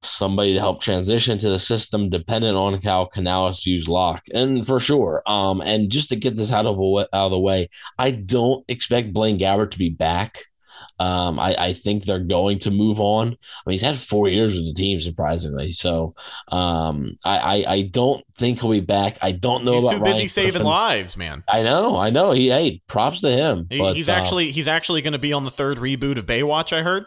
[0.03, 4.81] somebody to help transition to the system, dependent on how Canales use Lock, and for
[4.81, 5.23] sure.
[5.27, 7.69] Um, and just to get this out of out of the way,
[7.99, 10.45] I don't expect Blaine Gabbert to be back.
[10.99, 13.29] Um, I, I, think they're going to move on.
[13.29, 15.71] I mean, he's had four years with the team, surprisingly.
[15.71, 16.15] So
[16.49, 19.17] um, I, I, I don't think he'll be back.
[19.23, 20.67] I don't know he's about too busy Ryan saving Griffin.
[20.67, 21.45] lives, man.
[21.49, 22.33] I know, I know.
[22.33, 23.67] He hey, props to him.
[23.71, 26.27] He, but, he's uh, actually he's actually going to be on the third reboot of
[26.27, 26.77] Baywatch.
[26.77, 27.07] I heard.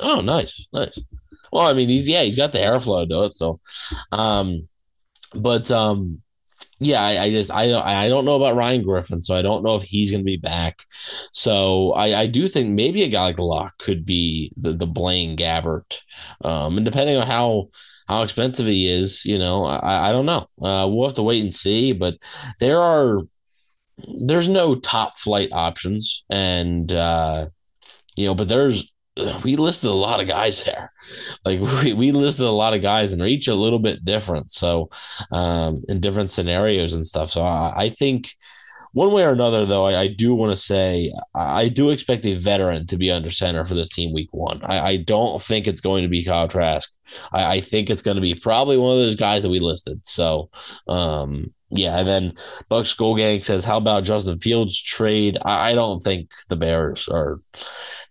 [0.00, 0.98] Oh, nice, nice.
[1.52, 3.34] Well, I mean, he's yeah, he's got the airflow to do it.
[3.34, 3.60] So,
[4.12, 4.62] um,
[5.34, 6.22] but um,
[6.86, 9.62] yeah, I, I, just I don't I don't know about Ryan Griffin, so I don't
[9.62, 10.84] know if he's going to be back.
[11.32, 15.36] So I, I do think maybe a guy like Lock could be the the Blaine
[15.36, 15.98] Gabbert,
[16.44, 17.68] um, and depending on how
[18.06, 20.46] how expensive he is, you know, I, I don't know.
[20.60, 21.92] Uh, we'll have to wait and see.
[21.92, 22.16] But
[22.60, 23.22] there are
[24.26, 27.48] there's no top flight options, and uh,
[28.16, 28.92] you know, but there's
[29.44, 30.92] we listed a lot of guys there.
[31.44, 34.50] Like we, we listed a lot of guys and they're each a little bit different.
[34.50, 34.88] So
[35.30, 37.30] um, in different scenarios and stuff.
[37.30, 38.34] So I, I think
[38.92, 42.34] one way or another, though, I, I do want to say I do expect a
[42.34, 44.62] veteran to be under center for this team week one.
[44.62, 46.90] I, I don't think it's going to be Kyle Trask.
[47.32, 50.06] I, I, think it's going to be probably one of those guys that we listed.
[50.06, 50.48] So
[50.86, 52.32] um, yeah, and then
[52.68, 57.08] Buck Skull Gang says, "How about Justin Fields trade?" I, I don't think the Bears
[57.08, 57.40] are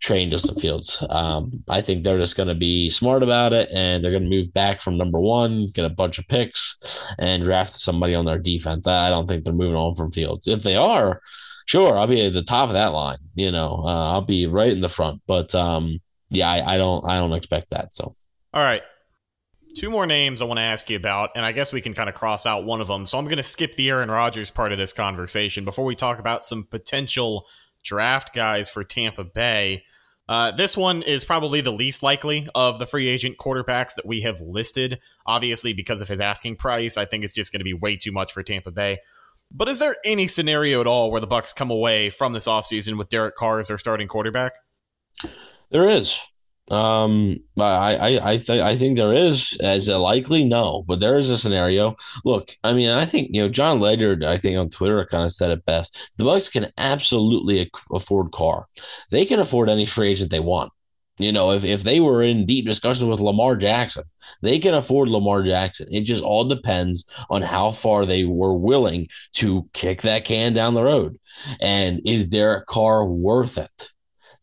[0.04, 1.04] train Justin Fields.
[1.10, 4.30] Um, I think they're just going to be smart about it and they're going to
[4.30, 8.38] move back from number one, get a bunch of picks, and draft somebody on their
[8.38, 8.86] defense.
[8.86, 10.46] I don't think they're moving on from Fields.
[10.46, 11.22] If they are,
[11.66, 13.18] sure, I'll be at the top of that line.
[13.34, 15.22] You know, uh, I'll be right in the front.
[15.26, 16.00] But um,
[16.30, 17.94] yeah, I, I don't, I don't expect that.
[17.94, 18.12] So,
[18.54, 18.84] all right.
[19.78, 22.10] Two more names I want to ask you about, and I guess we can kind
[22.10, 23.08] of cross out one of them.
[23.08, 26.20] So I'm going to skip the Aaron Rodgers part of this conversation before we talk
[26.20, 27.48] about some potential
[27.84, 29.84] draft guys for Tampa Bay.
[30.28, 34.22] Uh, this one is probably the least likely of the free agent quarterbacks that we
[34.22, 35.00] have listed.
[35.26, 38.12] Obviously, because of his asking price, I think it's just going to be way too
[38.12, 39.00] much for Tampa Bay.
[39.52, 42.98] But is there any scenario at all where the Bucks come away from this offseason
[42.98, 44.54] with Derek Carr as their starting quarterback?
[45.70, 46.20] There is.
[46.72, 51.18] Um, I I I, th- I think there is as a likely no, but there
[51.18, 51.96] is a scenario.
[52.24, 54.24] Look, I mean, I think you know Jon Ledyard.
[54.24, 56.14] I think on Twitter kind of said it best.
[56.18, 58.68] The Bucks can absolutely afford Carr.
[59.12, 60.72] They can afford any free agent they want.
[61.20, 64.04] You know, if, if they were in deep discussion with Lamar Jackson,
[64.42, 65.88] they can afford Lamar Jackson.
[65.92, 70.74] It just all depends on how far they were willing to kick that can down
[70.74, 71.20] the road.
[71.62, 73.93] And is Derek Carr worth it?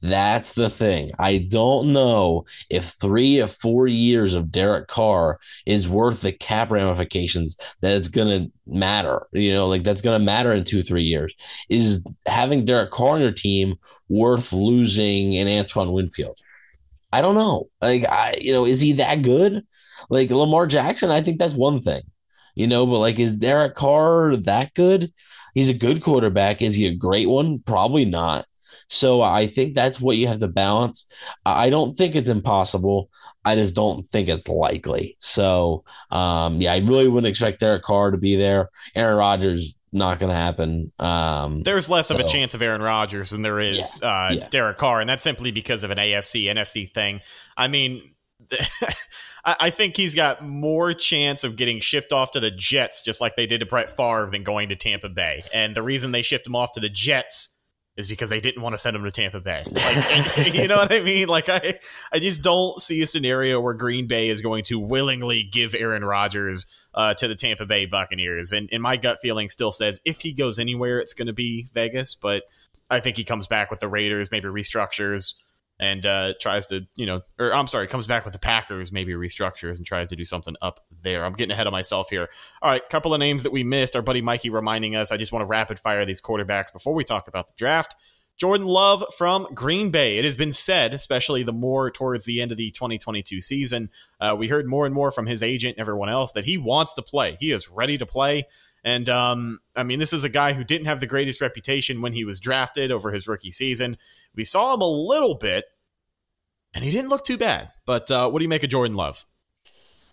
[0.03, 1.11] That's the thing.
[1.19, 6.71] I don't know if three or four years of Derek Carr is worth the cap
[6.71, 9.27] ramifications that it's going to matter.
[9.33, 11.35] You know, like that's going to matter in two, three years.
[11.69, 13.75] Is having Derek Carr on your team
[14.09, 16.39] worth losing an Antoine Winfield?
[17.13, 17.69] I don't know.
[17.83, 19.65] Like, I, you know, is he that good?
[20.09, 22.03] Like Lamar Jackson, I think that's one thing,
[22.55, 25.13] you know, but like, is Derek Carr that good?
[25.55, 26.63] He's a good quarterback.
[26.63, 27.59] Is he a great one?
[27.59, 28.47] Probably not.
[28.91, 31.07] So I think that's what you have to balance.
[31.47, 33.09] I don't think it's impossible.
[33.45, 35.17] I just don't think it's likely.
[35.21, 38.69] So um, yeah, I really wouldn't expect Derek Carr to be there.
[38.97, 40.93] Aaron Rodgers not going to happen.
[40.99, 44.33] Um, There's less so, of a chance of Aaron Rodgers than there is yeah, uh,
[44.33, 44.49] yeah.
[44.51, 47.21] Derek Carr, and that's simply because of an AFC NFC thing.
[47.57, 48.15] I mean.
[49.43, 53.37] I think he's got more chance of getting shipped off to the Jets, just like
[53.37, 55.43] they did to Brett Favre, than going to Tampa Bay.
[55.55, 57.50] And the reason they shipped him off to the Jets
[58.01, 59.63] is because they didn't want to send him to Tampa Bay.
[59.71, 61.29] Like, you know what I mean?
[61.29, 61.79] Like I,
[62.13, 66.05] I just don't see a scenario where Green Bay is going to willingly give Aaron
[66.05, 68.51] Rodgers uh, to the Tampa Bay Buccaneers.
[68.51, 71.69] And, and my gut feeling still says if he goes anywhere, it's going to be
[71.73, 72.17] Vegas.
[72.17, 72.45] But
[72.91, 75.35] I think he comes back with the Raiders, maybe restructures
[75.81, 79.15] and uh, tries to, you know, or I'm sorry, comes back with the Packers, maybe
[79.15, 81.25] restructures and tries to do something up there.
[81.25, 82.29] I'm getting ahead of myself here.
[82.61, 83.97] All right, couple of names that we missed.
[83.97, 85.11] Our buddy Mikey reminding us.
[85.11, 87.97] I just want to rapid fire these quarterbacks before we talk about the draft.
[88.37, 90.19] Jordan Love from Green Bay.
[90.19, 94.35] It has been said, especially the more towards the end of the 2022 season, uh,
[94.39, 97.03] we heard more and more from his agent and everyone else that he wants to
[97.03, 97.37] play.
[97.41, 98.45] He is ready to play.
[98.85, 102.13] And um, I mean, this is a guy who didn't have the greatest reputation when
[102.13, 103.99] he was drafted over his rookie season.
[104.35, 105.67] We saw him a little bit,
[106.75, 107.71] and he didn't look too bad.
[107.85, 109.27] But uh, what do you make of Jordan Love?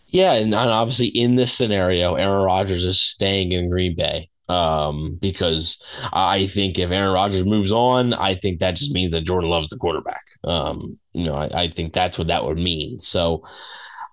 [0.07, 5.83] Yeah, and obviously in this scenario, Aaron Rodgers is staying in Green Bay um, because
[6.13, 9.69] I think if Aaron Rodgers moves on, I think that just means that Jordan Love's
[9.69, 10.23] the quarterback.
[10.43, 12.99] Um, you know, I, I think that's what that would mean.
[12.99, 13.43] So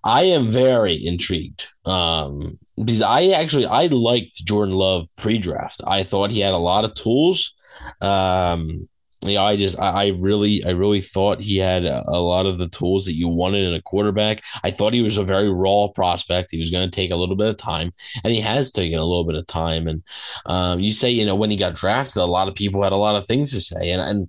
[0.05, 5.81] I am very intrigued um, because I actually I liked Jordan Love pre-draft.
[5.87, 7.55] I thought he had a lot of tools.
[8.01, 8.89] Um,
[9.33, 13.07] know, I just I, really I really thought he had a, lot of the tools
[13.07, 14.43] that you wanted in a quarterback.
[14.63, 16.51] I thought he was a very raw prospect.
[16.51, 17.93] He was going to take a little bit of time,
[18.23, 19.89] and he has taken a little bit of time.
[19.89, 20.03] And
[20.47, 22.97] um, you say you know when he got drafted, a lot of people had a
[22.97, 24.29] lot of things to say, and and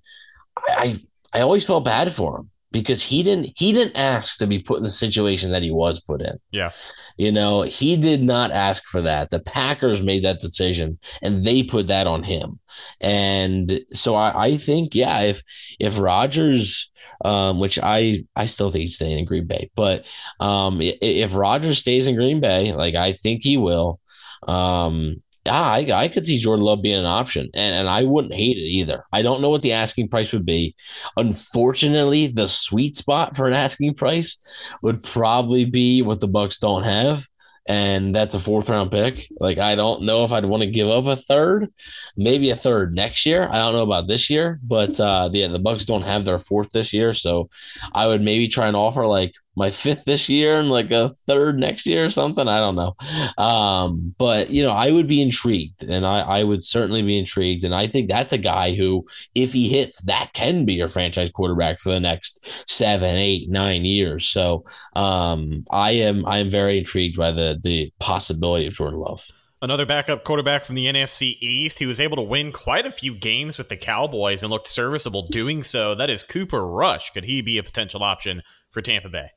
[0.67, 0.95] I
[1.33, 4.79] I always felt bad for him because he didn't he didn't ask to be put
[4.79, 6.37] in the situation that he was put in.
[6.51, 6.71] Yeah.
[7.15, 9.29] You know, he did not ask for that.
[9.29, 12.59] The Packers made that decision and they put that on him.
[12.99, 15.41] And so I, I think, yeah, if
[15.79, 16.91] if Rodgers,
[17.23, 20.05] um, which I I still think he's staying in Green Bay, but
[20.41, 24.01] um, if Rodgers stays in Green Bay, like I think he will,
[24.49, 28.57] um, I, I could see Jordan Love being an option, and, and I wouldn't hate
[28.57, 29.03] it either.
[29.11, 30.75] I don't know what the asking price would be.
[31.17, 34.37] Unfortunately, the sweet spot for an asking price
[34.81, 37.27] would probably be what the Bucks don't have,
[37.67, 39.27] and that's a fourth round pick.
[39.39, 41.71] Like I don't know if I'd want to give up a third,
[42.17, 43.43] maybe a third next year.
[43.43, 46.71] I don't know about this year, but uh, yeah, the Bucks don't have their fourth
[46.71, 47.49] this year, so
[47.93, 51.57] I would maybe try and offer like my fifth this year and like a third
[51.59, 52.47] next year or something.
[52.47, 52.95] I don't know,
[53.43, 57.63] um, but you know I would be intrigued, and I, I would certainly be intrigued,
[57.63, 61.29] and I think that's a guy who, if he hits, that can be your franchise
[61.29, 64.27] quarterback for the next seven, eight, nine years.
[64.27, 64.63] So
[64.95, 69.25] um, I am I am very intrigued by the the possibility of Jordan Love.
[69.61, 71.79] Another backup quarterback from the NFC East.
[71.79, 75.25] He was able to win quite a few games with the Cowboys and looked serviceable
[75.27, 75.95] doing so.
[75.95, 77.09] That is Cooper Rush.
[77.11, 79.29] Could he be a potential option for Tampa Bay?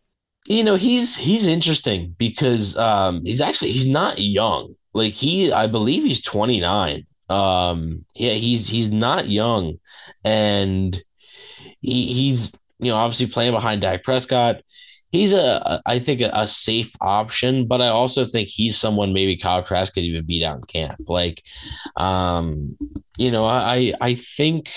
[0.49, 4.75] You know, he's he's interesting because um, he's actually he's not young.
[4.95, 7.05] Like he, I believe he's 29.
[7.29, 9.75] Um, yeah, he's he's not young,
[10.25, 10.99] and
[11.81, 14.63] he, he's you know obviously playing behind Dak Prescott
[15.11, 19.37] he's a I think a, a, safe option, but I also think he's someone maybe
[19.37, 21.01] Kyle Trask could even beat out in camp.
[21.09, 21.43] Like,
[21.97, 22.77] um,
[23.17, 24.71] you know, I I think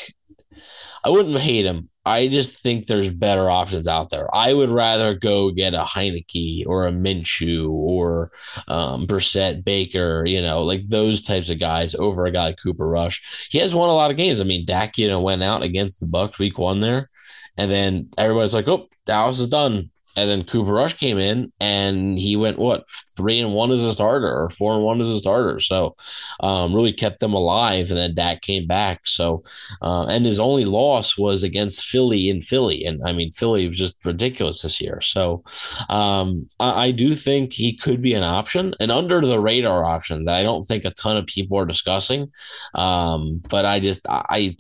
[1.04, 1.90] I wouldn't hate him.
[2.04, 4.34] I just think there's better options out there.
[4.36, 8.32] I would rather go get a Heinicke or a Minshew or
[8.68, 12.88] um, Brissett Baker, you know, like those types of guys over a guy like Cooper
[12.88, 13.48] Rush.
[13.52, 14.42] He has won a lot of games.
[14.42, 17.10] I mean, Dak, you know, went out against the Bucks week one there,
[17.56, 19.92] and then everybody's like, "Oh, Dallas is done."
[20.22, 23.92] And then Cooper Rush came in and he went what three and one as a
[23.92, 25.60] starter or four and one as a starter.
[25.60, 25.96] So
[26.42, 27.90] um, really kept them alive.
[27.90, 29.02] And then Dak came back.
[29.06, 29.42] So
[29.82, 32.86] uh, and his only loss was against Philly in Philly.
[32.86, 35.02] And I mean Philly was just ridiculous this year.
[35.02, 35.44] So
[35.90, 40.26] um, I, I, do think he could be an option, an under the radar option
[40.26, 42.32] that I don't think a ton of people are discussing.
[42.76, 44.56] Um, but I just I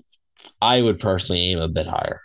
[0.60, 2.22] I would personally aim a bit higher.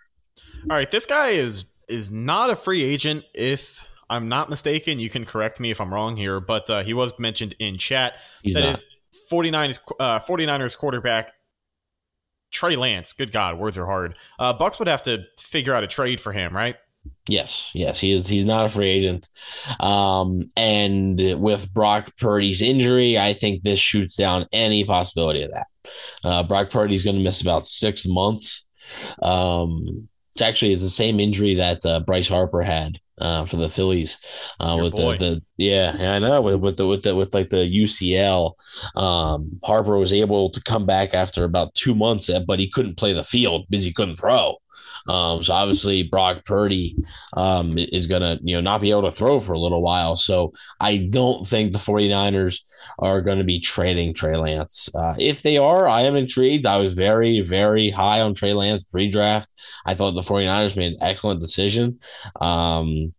[0.71, 4.99] All right, this guy is is not a free agent, if I'm not mistaken.
[4.99, 8.15] You can correct me if I'm wrong here, but uh, he was mentioned in chat.
[8.43, 8.75] He's that not.
[8.75, 8.85] is
[9.31, 11.33] 49ers, uh, 49ers quarterback
[12.53, 13.13] Trey Lance.
[13.13, 14.17] Good God, words are hard.
[14.39, 16.77] Uh, Bucs would have to figure out a trade for him, right?
[17.29, 18.27] Yes, yes, he is.
[18.27, 19.29] He's not a free agent,
[19.79, 25.67] um, and with Brock Purdy's injury, I think this shoots down any possibility of that.
[26.25, 28.67] Uh, Brock Purdy's going to miss about six months.
[29.23, 34.19] Um, it's actually the same injury that uh, Bryce Harper had uh, for the Phillies
[34.61, 37.65] uh, with the, the yeah I know with, with the with the with like the
[37.67, 38.53] UCL.
[38.97, 43.15] Um, Harper was able to come back after about two months, but he couldn't play
[43.15, 44.57] the field because he couldn't throw.
[45.09, 46.97] Um, so obviously Brock Purdy
[47.35, 50.17] um, is going to, you know, not be able to throw for a little while.
[50.17, 52.61] So I don't think the 49ers
[52.99, 54.89] are going to be trading Trey Lance.
[54.95, 56.67] Uh, if they are, I am intrigued.
[56.67, 59.53] I was very, very high on Trey Lance pre-draft.
[59.85, 62.01] I thought the 49ers made an excellent decision.
[62.41, 63.13] Um,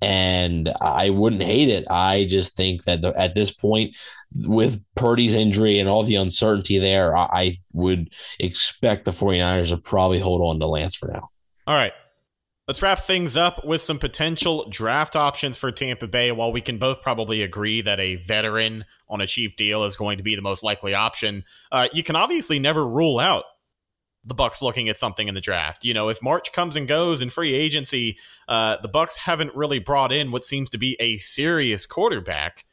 [0.00, 1.84] and I wouldn't hate it.
[1.90, 3.96] I just think that the, at this point,
[4.34, 9.78] with Purdy's injury and all the uncertainty there, I, I would expect the 49ers to
[9.78, 11.30] probably hold on to Lance for now.
[11.66, 11.92] All right.
[12.66, 16.30] Let's wrap things up with some potential draft options for Tampa Bay.
[16.32, 20.18] While we can both probably agree that a veteran on a cheap deal is going
[20.18, 23.44] to be the most likely option, uh, you can obviously never rule out
[24.24, 25.84] the Bucks looking at something in the draft.
[25.84, 29.78] You know, if March comes and goes in free agency, uh, the Bucks haven't really
[29.78, 32.64] brought in what seems to be a serious quarterback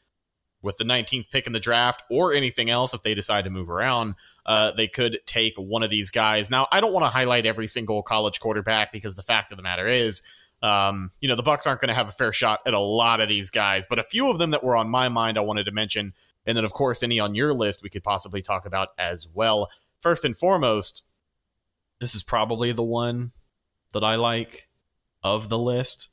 [0.61, 3.69] with the 19th pick in the draft or anything else if they decide to move
[3.69, 4.15] around
[4.47, 7.67] uh, they could take one of these guys now i don't want to highlight every
[7.67, 10.23] single college quarterback because the fact of the matter is
[10.63, 13.19] Um, you know, the Bucks aren't going to have a fair shot at a lot
[13.21, 15.65] of these guys, but a few of them that were on my mind I wanted
[15.65, 16.13] to mention,
[16.45, 19.69] and then of course any on your list we could possibly talk about as well.
[19.99, 21.03] First and foremost,
[21.99, 23.31] this is probably the one
[23.93, 24.67] that I like
[25.23, 26.09] of the list.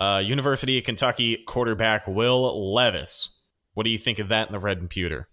[0.00, 3.30] Uh, University of Kentucky quarterback Will Levis.
[3.74, 5.28] What do you think of that in the red and pewter?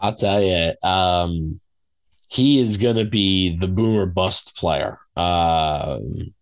[0.00, 1.60] I'll tell you, um,
[2.28, 4.98] he is going to be the boomer bust player.
[5.16, 6.34] Um,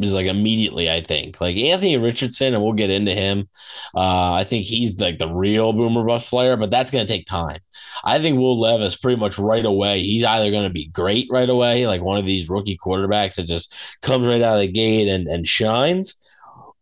[0.00, 1.40] is like immediately, I think.
[1.40, 3.48] Like Anthony Richardson, and we'll get into him.
[3.94, 7.26] Uh, I think he's like the real boomer bust player, but that's going to take
[7.26, 7.58] time.
[8.04, 10.02] I think Will Levis pretty much right away.
[10.02, 13.46] He's either going to be great right away, like one of these rookie quarterbacks that
[13.46, 16.16] just comes right out of the gate and, and shines,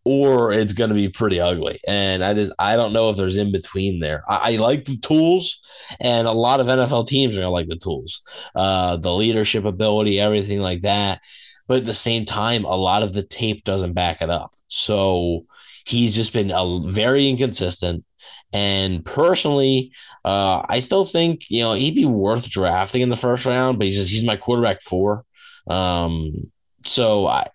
[0.04, 1.80] or it's going to be pretty ugly.
[1.86, 4.24] And I just I don't know if there's in between there.
[4.26, 5.60] I, I like the tools,
[6.00, 8.22] and a lot of NFL teams are going to like the tools,
[8.54, 11.20] uh, the leadership ability, everything like that
[11.66, 14.52] but at the same time, a lot of the tape doesn't back it up.
[14.68, 15.46] So
[15.84, 18.04] he's just been a, very inconsistent.
[18.52, 19.92] And personally,
[20.24, 23.86] uh, I still think you know he'd be worth drafting in the first round, but
[23.86, 25.24] he's just he's my quarterback four.
[25.66, 26.50] Um,
[26.84, 27.48] so I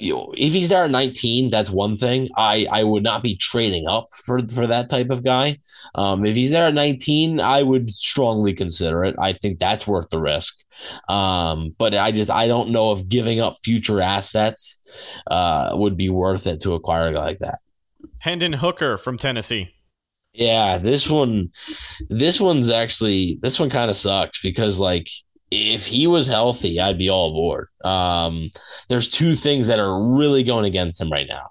[0.00, 2.28] you know, if he's there at 19, that's one thing.
[2.36, 5.58] I, I would not be trading up for, for that type of guy.
[5.94, 9.14] Um, if he's there at 19, I would strongly consider it.
[9.18, 10.64] I think that's worth the risk.
[11.08, 14.80] Um, but I just I don't know if giving up future assets
[15.30, 17.58] uh, would be worth it to acquire a guy like that.
[18.18, 19.74] Hendon Hooker from Tennessee.
[20.32, 21.50] Yeah, this one,
[22.08, 25.08] this one's actually this one kind of sucks because like
[25.50, 27.68] if he was healthy, I'd be all aboard.
[27.84, 28.50] Um,
[28.88, 31.46] there's two things that are really going against him right now.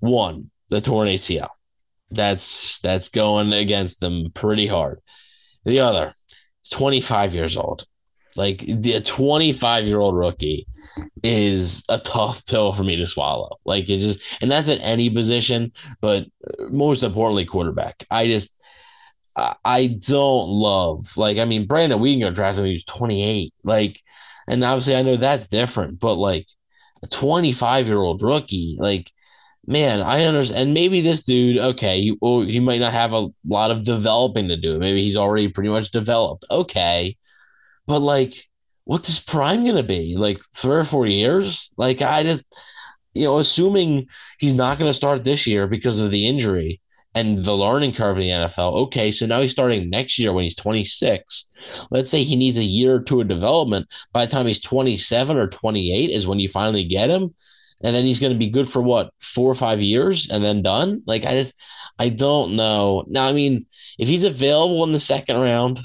[0.00, 1.50] One, the torn ACL.
[2.10, 5.00] That's that's going against them pretty hard.
[5.64, 6.12] The other,
[6.62, 7.86] is 25 years old.
[8.36, 10.66] Like the 25 year old rookie
[11.22, 13.58] is a tough pill for me to swallow.
[13.64, 16.26] Like it just, and that's at any position, but
[16.70, 18.04] most importantly, quarterback.
[18.10, 18.58] I just
[19.36, 23.52] I don't love like I mean Brandon Weeden go draft him when he was 28
[23.64, 24.00] like
[24.46, 26.46] and obviously I know that's different but like
[27.02, 29.10] a 25 year old rookie like
[29.66, 33.28] man I understand and maybe this dude okay he, oh, he might not have a
[33.46, 34.78] lot of developing to do.
[34.78, 36.44] Maybe he's already pretty much developed.
[36.50, 37.16] Okay.
[37.86, 38.34] But like
[38.84, 40.16] what's his prime gonna be?
[40.16, 41.72] Like three or four years?
[41.76, 42.46] Like I just
[43.14, 44.08] you know assuming
[44.38, 46.80] he's not gonna start this year because of the injury
[47.14, 48.74] and the learning curve in the NFL.
[48.86, 51.86] Okay, so now he's starting next year when he's 26.
[51.90, 53.86] Let's say he needs a year or two of development.
[54.12, 57.34] By the time he's 27 or 28 is when you finally get him.
[57.82, 60.62] And then he's going to be good for what, four or five years and then
[60.62, 61.02] done?
[61.06, 61.54] Like, I just,
[61.98, 63.04] I don't know.
[63.08, 63.66] Now, I mean,
[63.98, 65.80] if he's available in the second round,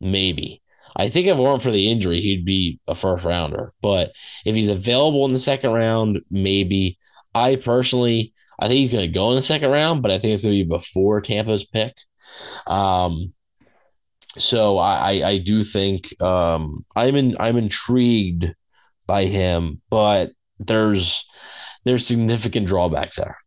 [0.00, 0.62] maybe.
[0.96, 3.72] I think if it weren't for the injury, he'd be a first rounder.
[3.82, 4.12] But
[4.44, 6.98] if he's available in the second round, maybe.
[7.34, 10.34] I personally, I think he's going to go in the second round, but I think
[10.34, 11.94] it's going to be before Tampa's pick.
[12.66, 13.32] Um,
[14.38, 18.46] so I, I, I do think um, I'm in, I'm intrigued
[19.06, 21.26] by him, but there's
[21.84, 23.38] there's significant drawbacks there.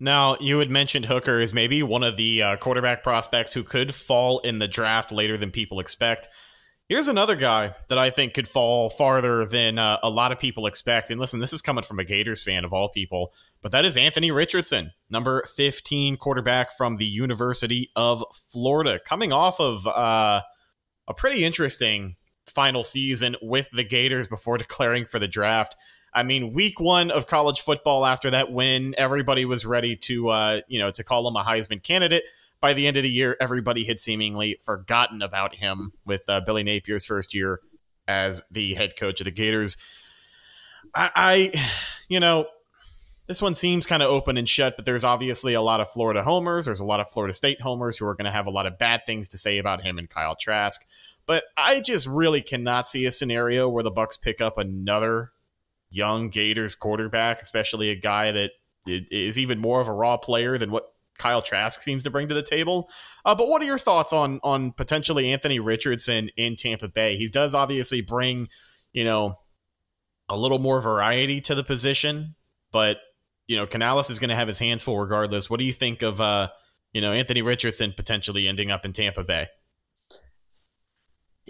[0.00, 3.94] Now, you had mentioned Hooker is maybe one of the uh, quarterback prospects who could
[3.94, 6.28] fall in the draft later than people expect.
[6.86, 10.66] Here's another guy that I think could fall farther than uh, a lot of people
[10.66, 11.10] expect.
[11.10, 13.32] And listen, this is coming from a Gators fan of all people,
[13.62, 18.22] but that is Anthony Richardson, number 15 quarterback from the University of
[18.52, 20.42] Florida, coming off of uh,
[21.08, 25.76] a pretty interesting final season with the Gators before declaring for the draft.
[26.12, 30.60] I mean, week one of college football after that win, everybody was ready to, uh,
[30.68, 32.24] you know, to call him a Heisman candidate
[32.64, 36.64] by the end of the year, everybody had seemingly forgotten about him with uh, Billy
[36.64, 37.60] Napier's first year
[38.08, 39.76] as the head coach of the Gators.
[40.94, 41.68] I, I
[42.08, 42.46] you know,
[43.26, 46.22] this one seems kind of open and shut, but there's obviously a lot of Florida
[46.22, 46.64] homers.
[46.64, 48.78] There's a lot of Florida State homers who are going to have a lot of
[48.78, 50.86] bad things to say about him and Kyle Trask.
[51.26, 55.32] But I just really cannot see a scenario where the Bucks pick up another
[55.90, 58.52] young Gators quarterback, especially a guy that
[58.86, 62.34] is even more of a raw player than what Kyle Trask seems to bring to
[62.34, 62.90] the table.
[63.24, 67.16] Uh, but what are your thoughts on on potentially Anthony Richardson in Tampa Bay?
[67.16, 68.48] He does obviously bring,
[68.92, 69.36] you know,
[70.28, 72.34] a little more variety to the position,
[72.72, 72.98] but
[73.46, 75.50] you know, Canales is going to have his hands full regardless.
[75.50, 76.48] What do you think of uh,
[76.94, 79.48] you know, Anthony Richardson potentially ending up in Tampa Bay?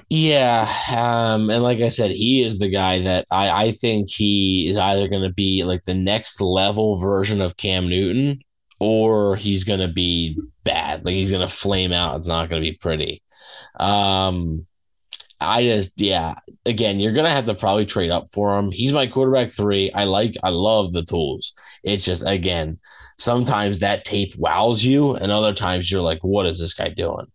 [0.08, 4.68] Yeah, um, and like I said, he is the guy that I, I think he
[4.68, 8.40] is either going to be like the next level version of Cam Newton,
[8.84, 11.04] or he's going to be bad.
[11.04, 12.18] Like he's going to flame out.
[12.18, 13.22] It's not going to be pretty.
[13.80, 14.66] Um,
[15.40, 16.34] I just, yeah,
[16.66, 18.70] again, you're going to have to probably trade up for him.
[18.70, 19.90] He's my quarterback three.
[19.92, 21.52] I like, I love the tools.
[21.82, 22.78] It's just, again,
[23.18, 27.26] sometimes that tape wows you, and other times you're like, what is this guy doing?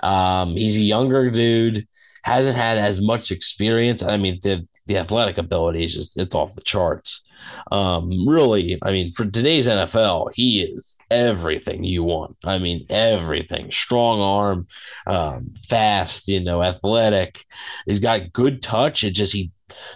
[0.00, 1.86] Um, he's a younger dude,
[2.24, 4.02] hasn't had as much experience.
[4.02, 7.22] I mean, the, the athletic ability is just, it's off the charts.
[7.70, 12.36] Um, really, I mean, for today's NFL, he is everything you want.
[12.44, 13.70] I mean, everything.
[13.70, 14.66] Strong arm,
[15.06, 17.44] um, fast, you know, athletic.
[17.86, 19.04] He's got good touch.
[19.04, 19.50] It just he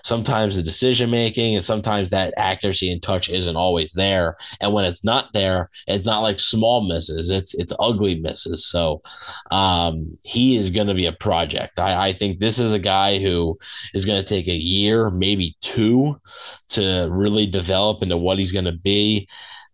[0.04, 4.84] sometimes the decision making and sometimes that accuracy and touch isn't always there and when
[4.84, 9.00] it's not there it's not like small misses it's it's ugly misses so
[9.50, 13.18] um, he is going to be a project I, I think this is a guy
[13.18, 13.58] who
[13.94, 16.20] is going to take a year maybe two
[16.68, 19.28] to really develop into what he's going to be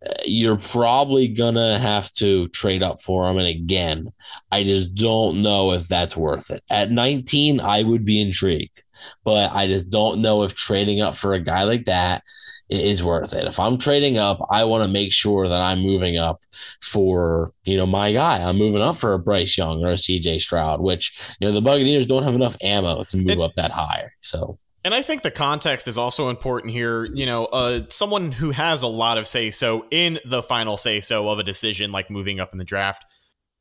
[0.04, 3.38] uh, you're probably gonna have to trade up for him.
[3.38, 4.08] And again,
[4.50, 6.62] I just don't know if that's worth it.
[6.70, 8.82] At 19, I would be intrigued,
[9.24, 12.22] but I just don't know if trading up for a guy like that
[12.68, 13.46] is worth it.
[13.46, 16.42] If I'm trading up, I want to make sure that I'm moving up
[16.80, 18.42] for, you know, my guy.
[18.42, 21.60] I'm moving up for a Bryce Young or a CJ Stroud, which, you know, the
[21.60, 24.04] Buccaneers don't have enough ammo to move up that high.
[24.22, 27.04] So and I think the context is also important here.
[27.04, 31.00] You know, uh, someone who has a lot of say so in the final say
[31.00, 33.04] so of a decision like moving up in the draft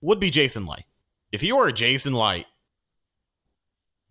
[0.02, 0.88] would be Jason Licht.
[1.32, 2.48] If you are Jason Licht,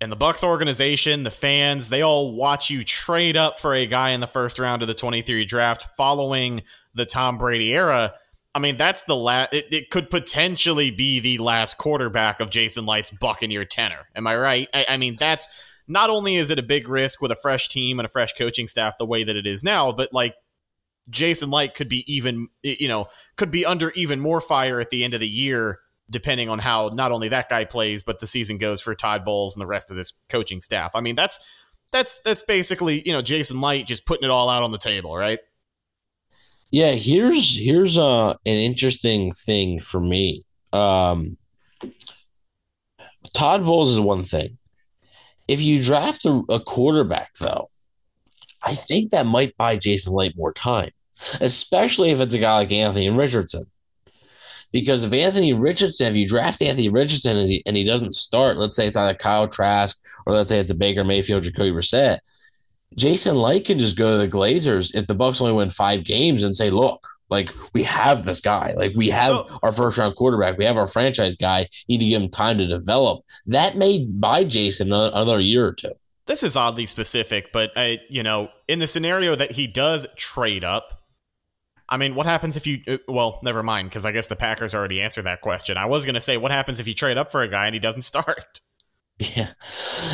[0.01, 4.11] and the Bucks organization, the fans, they all watch you trade up for a guy
[4.11, 6.63] in the first round of the 23 draft following
[6.95, 8.15] the Tom Brady era.
[8.55, 9.53] I mean, that's the last.
[9.53, 14.09] It, it, could potentially be the last quarterback of Jason Licht's Buccaneer tenor.
[14.17, 14.69] Am I right?
[14.73, 15.49] I, I mean, that's
[15.91, 18.69] not only is it a big risk with a fresh team and a fresh coaching
[18.69, 20.37] staff the way that it is now, but like
[21.11, 25.03] Jason Licht could be even, you know, could be under even more fire at the
[25.03, 28.57] end of the year, depending on how not only that guy plays, but the season
[28.57, 30.93] goes for Todd Bowles and the rest of this coaching staff.
[30.95, 31.41] I mean, that's
[31.91, 35.17] that's that's basically you know Jason Licht just putting it all out on the table,
[35.17, 35.41] right?
[36.71, 40.45] Yeah, here's here's uh, an interesting thing for me.
[40.73, 41.37] Um,
[43.35, 44.59] Todd Bowles is one thing.
[45.51, 47.71] If you draft a, a quarterback, though,
[48.63, 50.91] I think that might buy Jason Licht more time,
[51.41, 53.65] especially if it's a guy like Anthony Richardson.
[54.71, 58.59] Because if Anthony Richardson, if you draft Anthony Richardson and he, and he doesn't start,
[58.59, 62.21] let's say it's either Kyle Trask or let's say it's a Baker Mayfield, Jacoby Brissett,
[62.97, 66.45] Jason Licht can just go to the Glazers if the Bucks only win five games
[66.45, 68.75] and say, look, like we have this guy.
[68.77, 70.59] Like we have so, our first round quarterback.
[70.59, 71.69] We have our franchise guy.
[71.89, 73.25] Need to give him time to develop.
[73.47, 75.93] That may buy Jason another year or two.
[76.27, 80.63] This is oddly specific, but I, you know, in the scenario that he does trade
[80.63, 81.01] up,
[81.89, 82.83] I mean, what happens if you?
[82.87, 85.77] Uh, well, never mind, because I guess the Packers already answered that question.
[85.77, 87.75] I was going to say, what happens if you trade up for a guy and
[87.75, 88.61] he doesn't start?
[89.19, 89.53] Yeah,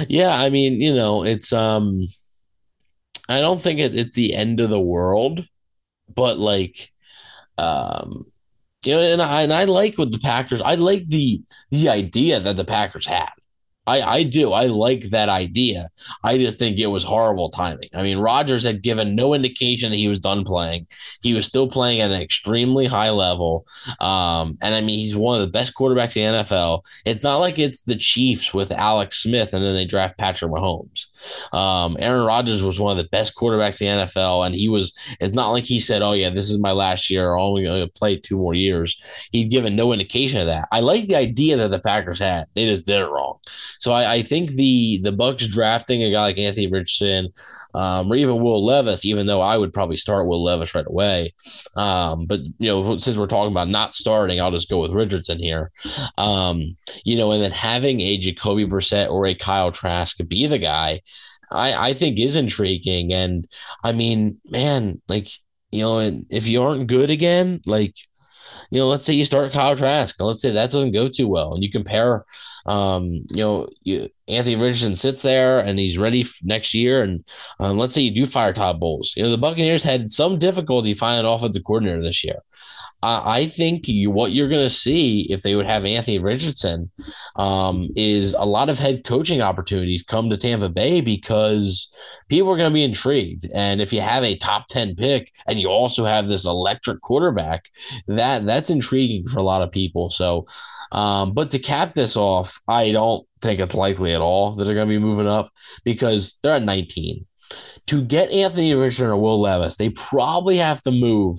[0.09, 0.31] yeah.
[0.31, 2.03] I mean, you know, it's um,
[3.29, 5.47] I don't think it, it's the end of the world,
[6.13, 6.93] but like
[7.59, 8.27] um,
[8.85, 10.63] you know, and I and I like what the Packers.
[10.63, 13.31] I like the the idea that the Packers had.
[13.87, 14.53] I, I do.
[14.53, 15.89] I like that idea.
[16.25, 17.89] I just think it was horrible timing.
[17.95, 20.89] I mean, Rodgers had given no indication that he was done playing.
[21.23, 23.65] He was still playing at an extremely high level.
[24.01, 26.83] Um, and I mean, he's one of the best quarterbacks in the NFL.
[27.05, 31.07] It's not like it's the Chiefs with Alex Smith and then they draft Patrick Mahomes.
[31.53, 34.47] Um, Aaron Rodgers was one of the best quarterbacks in the NFL.
[34.47, 37.35] And he was, it's not like he said, oh, yeah, this is my last year.
[37.35, 39.01] I'm only going to play two more years.
[39.33, 40.69] He'd given no indication of that.
[40.73, 42.47] I like the idea that the Packers had.
[42.55, 43.39] They just did it wrong.
[43.79, 47.29] So I, I, think the the Bucs drafting a guy like Anthony Richardson,
[47.75, 51.35] um, or even Will Levis, even though I would probably start Will Levis right away.
[51.77, 55.39] Um, but you know, since we're talking about not starting, I'll just go with Richardson
[55.39, 55.71] here.
[56.19, 60.59] Um, you know, and then having a Jacoby Brissett or a Kyle Trask be the
[60.59, 61.01] guy,
[61.51, 63.13] I, I think is intriguing.
[63.13, 63.47] And
[63.85, 65.29] I mean, man, like
[65.71, 67.95] you know, and if you aren't good again, like
[68.71, 71.55] you know, let's say you start Kyle Trask, let's say that doesn't go too well,
[71.55, 72.25] and you compare
[72.67, 77.03] um, you know, you, Anthony Richardson sits there and he's ready next year.
[77.03, 77.25] And
[77.61, 79.15] um, let's say you do fire Todd Bowles.
[79.17, 82.41] You know, the Buccaneers had some difficulty finding an offensive coordinator this year.
[83.03, 86.91] I think you, what you're going to see if they would have Anthony Richardson
[87.37, 91.95] um, is a lot of head coaching opportunities come to Tampa Bay because
[92.29, 93.47] people are going to be intrigued.
[93.55, 97.71] And if you have a top 10 pick and you also have this electric quarterback,
[98.09, 100.09] that that's intriguing for a lot of people.
[100.09, 100.47] So,
[100.91, 104.75] um, but to cap this off, I don't think it's likely at all that they're
[104.75, 105.53] going to be moving up
[105.85, 107.27] because they're at 19.
[107.87, 111.39] To get Anthony Richardson or Will Levis, they probably have to move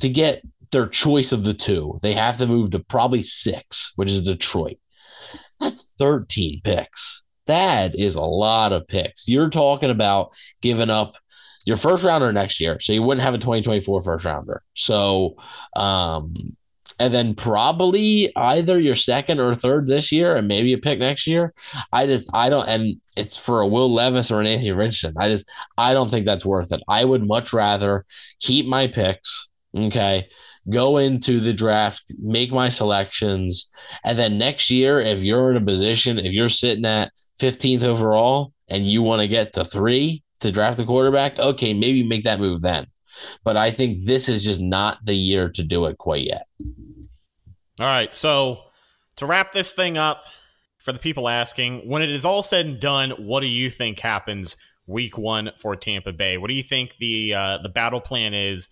[0.00, 1.98] to get their choice of the two.
[2.02, 4.78] They have to move to probably six, which is Detroit.
[5.60, 7.24] That's 13 picks.
[7.46, 9.26] that is a lot of picks.
[9.26, 11.14] You're talking about giving up
[11.64, 12.78] your first rounder next year.
[12.80, 14.62] So you wouldn't have a 2024 first rounder.
[14.74, 15.36] So,
[15.74, 16.56] um,
[17.00, 21.26] and then probably either your second or third this year and maybe a pick next
[21.26, 21.54] year.
[21.92, 25.14] I just, I don't, and it's for a Will Levis or an Anthony Richardson.
[25.18, 26.82] I just, I don't think that's worth it.
[26.88, 28.04] I would much rather
[28.40, 29.48] keep my picks.
[29.74, 30.28] Okay
[30.70, 33.70] go into the draft, make my selections,
[34.04, 38.52] and then next year, if you're in a position, if you're sitting at 15th overall
[38.68, 42.40] and you want to get to three to draft a quarterback, okay, maybe make that
[42.40, 42.86] move then.
[43.44, 46.46] But I think this is just not the year to do it quite yet.
[47.80, 48.14] All right.
[48.14, 48.64] So
[49.16, 50.22] to wrap this thing up,
[50.78, 53.98] for the people asking, when it is all said and done, what do you think
[53.98, 54.56] happens
[54.86, 56.38] week one for Tampa Bay?
[56.38, 58.68] What do you think the uh, the battle plan is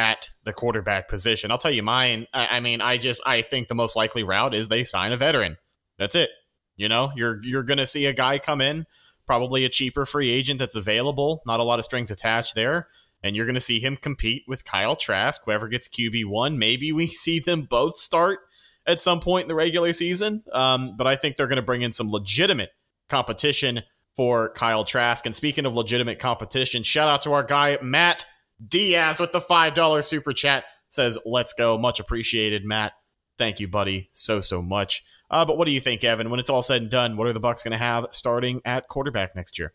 [0.00, 1.50] at the quarterback position?
[1.50, 2.26] I'll tell you mine.
[2.32, 5.16] I, I mean, I just I think the most likely route is they sign a
[5.18, 5.58] veteran.
[5.98, 6.30] That's it.
[6.76, 8.86] You know, you're you're gonna see a guy come in,
[9.26, 12.88] probably a cheaper free agent that's available, not a lot of strings attached there,
[13.22, 16.58] and you're gonna see him compete with Kyle Trask, whoever gets QB one.
[16.58, 18.38] Maybe we see them both start
[18.86, 20.42] at some point in the regular season.
[20.50, 22.70] Um, but I think they're gonna bring in some legitimate
[23.10, 23.82] competition
[24.16, 25.26] for Kyle Trask.
[25.26, 28.24] And speaking of legitimate competition, shout out to our guy Matt
[28.66, 32.92] Diaz with the five dollar super chat says, "Let's go." Much appreciated, Matt.
[33.38, 35.02] Thank you, buddy, so so much.
[35.30, 36.28] Uh, but what do you think, Evan?
[36.28, 38.88] When it's all said and done, what are the Bucks going to have starting at
[38.88, 39.72] quarterback next year?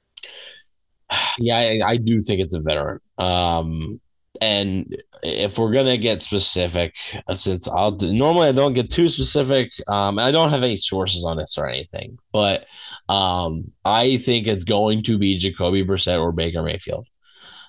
[1.38, 3.00] Yeah, I, I do think it's a veteran.
[3.18, 4.00] Um,
[4.42, 6.96] and if we're gonna get specific,
[7.28, 11.26] uh, since I'll normally I don't get too specific, um, I don't have any sources
[11.26, 12.66] on this or anything, but
[13.10, 17.08] um, I think it's going to be Jacoby Brissett or Baker Mayfield.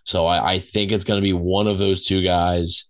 [0.07, 2.87] So I, I think it's going to be one of those two guys.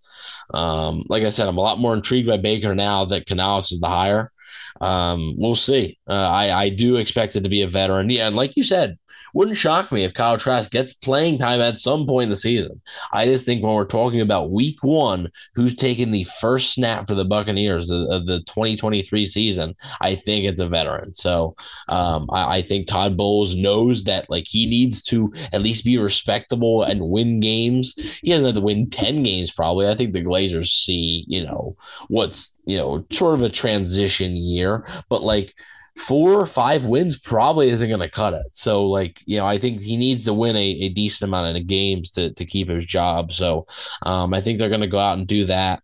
[0.53, 3.79] Um, like I said, I'm a lot more intrigued by Baker now that Canales is
[3.81, 4.31] the hire.
[4.79, 5.97] Um, we'll see.
[6.07, 8.09] Uh, I, I do expect it to be a veteran.
[8.09, 8.97] Yeah, and like you said,
[9.33, 12.81] wouldn't shock me if Kyle Trask gets playing time at some point in the season.
[13.11, 17.15] I just think when we're talking about week one, who's taking the first snap for
[17.15, 21.13] the Buccaneers of, the 2023 season, I think it's a veteran.
[21.13, 21.55] So
[21.87, 25.97] um, I, I, think Todd Bowles knows that like he needs to at least be
[25.97, 27.93] respectable and win games.
[28.21, 29.87] He doesn't have to win 10 games probably.
[29.87, 34.85] I think the Glazers see, you know, what's, you know, sort of a transition year,
[35.09, 35.53] but like–
[35.97, 38.45] four or five wins probably isn't going to cut it.
[38.53, 41.67] So, like, you know, I think he needs to win a, a decent amount of
[41.67, 43.31] games to, to keep his job.
[43.31, 43.65] So,
[44.03, 45.81] um, I think they're going to go out and do that.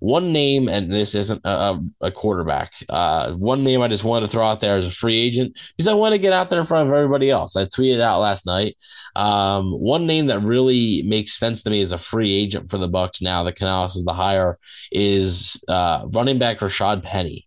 [0.00, 4.32] One name, and this isn't a, a quarterback, uh, one name I just wanted to
[4.32, 6.66] throw out there as a free agent because I want to get out there in
[6.66, 7.56] front of everybody else.
[7.56, 8.76] I tweeted out last night.
[9.14, 12.88] Um, one name that really makes sense to me as a free agent for the
[12.88, 14.58] Bucks now that Canales is the hire
[14.90, 17.46] is uh, running back Rashad Penny.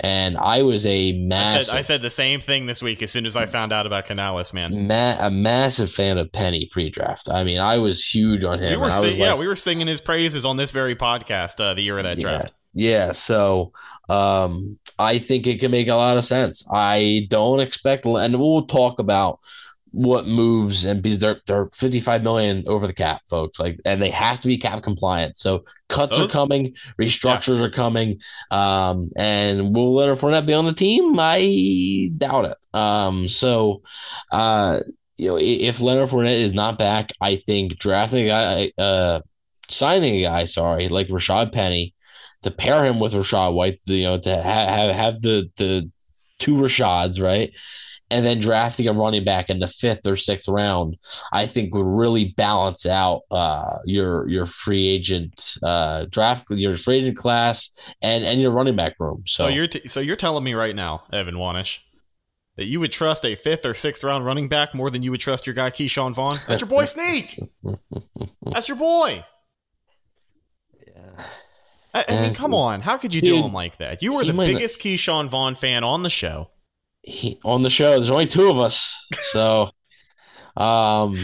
[0.00, 1.60] And I was a massive.
[1.60, 3.86] I said, I said, the same thing this week as soon as I found out
[3.86, 4.86] about Canales, man.
[4.86, 7.28] Ma- a massive fan of Penny pre-draft.
[7.30, 8.72] I mean, I was huge on him.
[8.72, 11.82] We were sing- yeah, we were singing his praises on this very podcast uh, the
[11.82, 12.52] year of that draft.
[12.78, 13.72] Yeah, so
[14.10, 16.62] um, I think it can make a lot of sense.
[16.70, 19.40] I don't expect, and we'll talk about
[19.96, 24.10] what moves and because they're they're 55 million over the cap folks like and they
[24.10, 26.28] have to be cap compliant so cuts Those?
[26.28, 27.64] are coming restructures yeah.
[27.64, 28.20] are coming
[28.50, 33.80] um and will Leonard Fournette be on the team I doubt it um so
[34.30, 34.80] uh
[35.16, 39.20] you know if Leonard Fournette is not back I think drafting a guy uh
[39.70, 41.94] signing a guy sorry like Rashad Penny
[42.42, 45.90] to pair him with Rachaad White you know to ha- have have the the
[46.38, 47.50] two Rashads right
[48.10, 50.96] and then drafting a running back in the fifth or sixth round,
[51.32, 56.98] I think would really balance out uh, your your free agent uh, draft, your free
[56.98, 59.22] agent class, and and your running back room.
[59.26, 61.80] So, so you're t- so you're telling me right now, Evan Wanish,
[62.56, 65.20] that you would trust a fifth or sixth round running back more than you would
[65.20, 66.38] trust your guy Ke'Shawn Vaughn?
[66.46, 67.40] That's your boy Sneak.
[68.42, 69.24] That's your boy.
[70.86, 71.24] Yeah.
[71.92, 72.82] I, I mean, come on.
[72.82, 74.00] How could you Dude, do him like that?
[74.02, 76.50] You were the biggest not- Ke'Shawn Vaughn fan on the show
[77.06, 77.92] he, on the show.
[77.92, 78.94] There's only two of us,
[79.30, 79.70] so
[80.56, 81.16] um,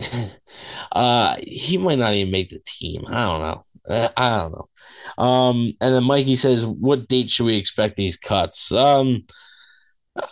[0.92, 3.02] uh, he might not even make the team.
[3.08, 3.62] I don't know.
[3.88, 5.22] Uh, I don't know.
[5.22, 9.24] Um, and then Mikey says, "What date should we expect these cuts?" Um,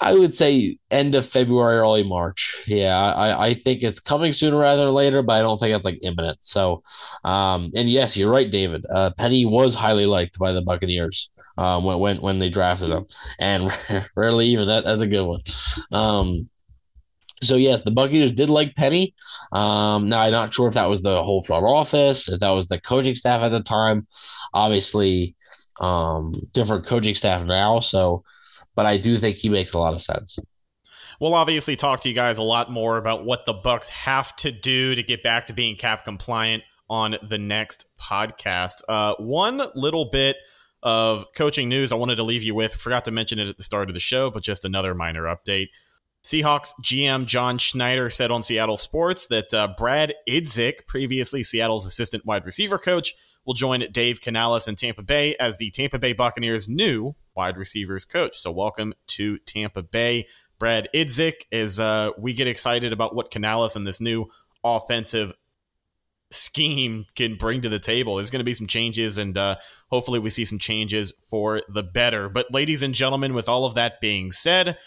[0.01, 2.65] I would say end of February, early March.
[2.67, 5.87] Yeah, I, I think it's coming sooner rather than later, but I don't think it's
[5.87, 6.39] like imminent.
[6.43, 6.83] So,
[7.25, 8.85] um, and yes, you're right, David.
[8.93, 13.07] Uh, Penny was highly liked by the Buccaneers um, when, when when they drafted him,
[13.39, 13.71] and
[14.17, 14.85] rarely even that.
[14.85, 15.41] That's a good one.
[15.93, 16.49] Um,
[17.43, 19.15] so yes, the Buccaneers did like Penny.
[19.53, 22.69] Um, now I'm not sure if that was the whole front office, if that was
[22.69, 24.07] the coaching staff at the time.
[24.53, 25.37] Obviously,
[25.81, 27.81] um, different coaching staff now.
[27.81, 28.25] So
[28.75, 30.39] but I do think he makes a lot of sense.
[31.21, 34.51] we'll obviously talk to you guys a lot more about what the Bucks have to
[34.51, 38.77] do to get back to being cap compliant on the next podcast.
[38.89, 40.37] Uh, one little bit
[40.83, 42.75] of coaching news I wanted to leave you with.
[42.75, 45.69] Forgot to mention it at the start of the show, but just another minor update.
[46.25, 52.27] Seahawks GM John Schneider said on Seattle Sports that uh, Brad Idzik, previously Seattle's assistant
[52.27, 53.15] wide receiver coach,
[53.47, 58.05] will join Dave Canales in Tampa Bay as the Tampa Bay Buccaneers' new wide receivers
[58.05, 58.37] coach.
[58.37, 60.27] So, welcome to Tampa Bay.
[60.59, 64.27] Brad Idzik, as uh, we get excited about what Canales and this new
[64.63, 65.33] offensive
[66.31, 68.17] scheme can bring to the table.
[68.17, 69.57] There's going to be some changes, and uh,
[69.89, 72.29] hopefully, we see some changes for the better.
[72.29, 74.79] But, ladies and gentlemen, with all of that being said,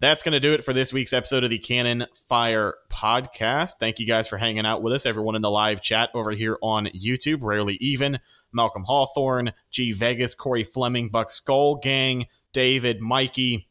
[0.00, 3.74] that's going to do it for this week's episode of the Cannon Fire podcast.
[3.78, 6.58] Thank you guys for hanging out with us, everyone in the live chat over here
[6.62, 7.38] on YouTube.
[7.42, 8.18] Rarely Even,
[8.52, 13.68] Malcolm Hawthorne, G Vegas, Corey Fleming, Buck Skull Gang, David, Mikey,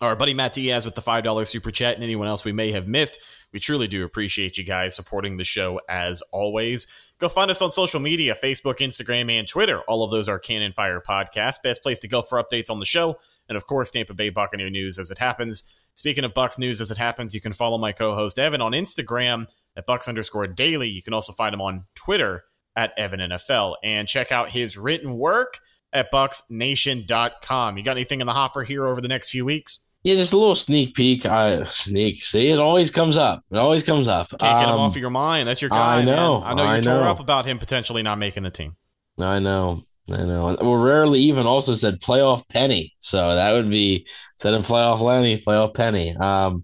[0.00, 2.88] our buddy Matt Diaz with the $5 super chat, and anyone else we may have
[2.88, 3.18] missed.
[3.52, 6.88] We truly do appreciate you guys supporting the show as always.
[7.20, 9.80] Go find us on social media Facebook, Instagram, and Twitter.
[9.82, 11.62] All of those are Cannon Fire Podcast.
[11.62, 13.16] Best place to go for updates on the show.
[13.48, 15.62] And of course, Tampa Bay Buccaneer news as it happens.
[15.94, 18.72] Speaking of Bucs news as it happens, you can follow my co host Evan on
[18.72, 20.88] Instagram at Bucks underscore daily.
[20.88, 22.42] You can also find him on Twitter
[22.74, 25.60] at Evan NFL and check out his written work
[25.92, 27.78] at bucsnation.com.
[27.78, 29.78] You got anything in the hopper here over the next few weeks?
[30.04, 31.24] Yeah, just a little sneak peek.
[31.24, 32.22] I sneak.
[32.24, 33.42] See, it always comes up.
[33.50, 34.28] It always comes up.
[34.28, 35.48] Can't get him Um, off of your mind.
[35.48, 35.98] That's your guy.
[35.98, 36.50] I know, man.
[36.50, 38.76] I know you I tore up about him potentially not making the team.
[39.18, 39.82] I know.
[40.12, 40.54] I know.
[40.60, 42.94] Well, rarely even also said playoff penny.
[43.00, 46.14] So that would be instead of playoff Lenny, playoff penny.
[46.16, 46.62] Um,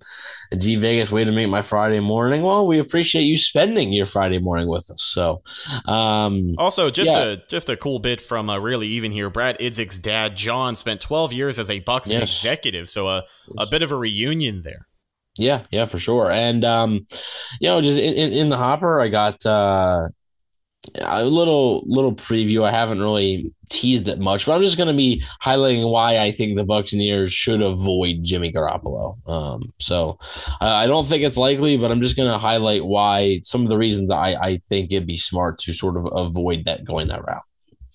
[0.58, 2.42] G Vegas, way to make my Friday morning.
[2.42, 5.02] Well, we appreciate you spending your Friday morning with us.
[5.02, 5.40] So,
[5.86, 7.22] um, Also, just Yeah.
[7.22, 9.30] a just a cool bit from uh, really even here.
[9.30, 12.22] Brad Idzik's dad, John, spent 12 years as a Bucs Yes.
[12.22, 13.24] executive, so a
[13.56, 14.86] a bit of a reunion there.
[15.38, 16.30] Yeah, yeah, for sure.
[16.30, 17.06] And um,
[17.60, 20.08] you know, just in, in, in the hopper, I got uh
[21.00, 22.64] a little little preview.
[22.64, 26.56] I haven't really teased it much, but I'm just gonna be highlighting why I think
[26.56, 29.28] the Buccaneers should avoid Jimmy Garoppolo.
[29.28, 30.18] Um, so
[30.60, 33.78] uh, I don't think it's likely, but I'm just gonna highlight why some of the
[33.78, 37.42] reasons I I think it'd be smart to sort of avoid that going that route.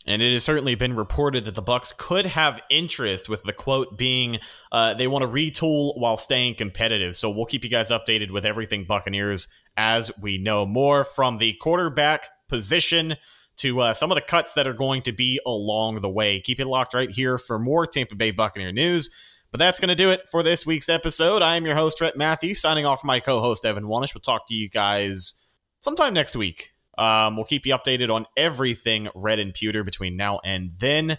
[0.07, 3.97] And it has certainly been reported that the Bucs could have interest, with the quote
[3.97, 4.37] being
[4.71, 7.17] uh, they want to retool while staying competitive.
[7.17, 11.53] So we'll keep you guys updated with everything Buccaneers as we know more from the
[11.53, 13.15] quarterback position
[13.57, 16.39] to uh, some of the cuts that are going to be along the way.
[16.41, 19.09] Keep it locked right here for more Tampa Bay Buccaneer news.
[19.51, 21.41] But that's going to do it for this week's episode.
[21.41, 24.13] I am your host, Rhett Matthews, signing off my co host, Evan Wanish.
[24.13, 25.33] We'll talk to you guys
[25.79, 26.73] sometime next week.
[26.97, 31.17] Um, we'll keep you updated on everything Red and Pewter between now and then.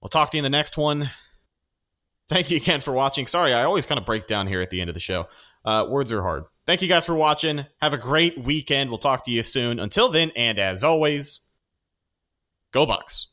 [0.00, 1.10] We'll talk to you in the next one.
[2.28, 3.26] Thank you again for watching.
[3.26, 5.28] Sorry, I always kind of break down here at the end of the show.
[5.64, 6.44] Uh, words are hard.
[6.66, 7.66] Thank you guys for watching.
[7.82, 8.88] Have a great weekend.
[8.88, 9.78] We'll talk to you soon.
[9.78, 11.42] Until then, and as always,
[12.72, 13.26] go Bucs.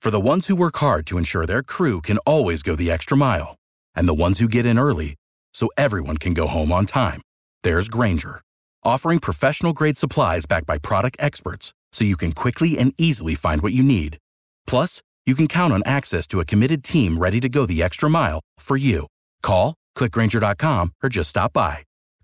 [0.00, 3.16] For the ones who work hard to ensure their crew can always go the extra
[3.16, 3.56] mile,
[3.96, 5.16] and the ones who get in early
[5.52, 7.20] so everyone can go home on time,
[7.64, 8.40] there's Grainger,
[8.84, 13.60] offering professional grade supplies backed by product experts so you can quickly and easily find
[13.60, 14.18] what you need.
[14.68, 18.08] Plus, you can count on access to a committed team ready to go the extra
[18.08, 19.08] mile for you.
[19.42, 21.87] Call, clickgrainger.com, or just stop by.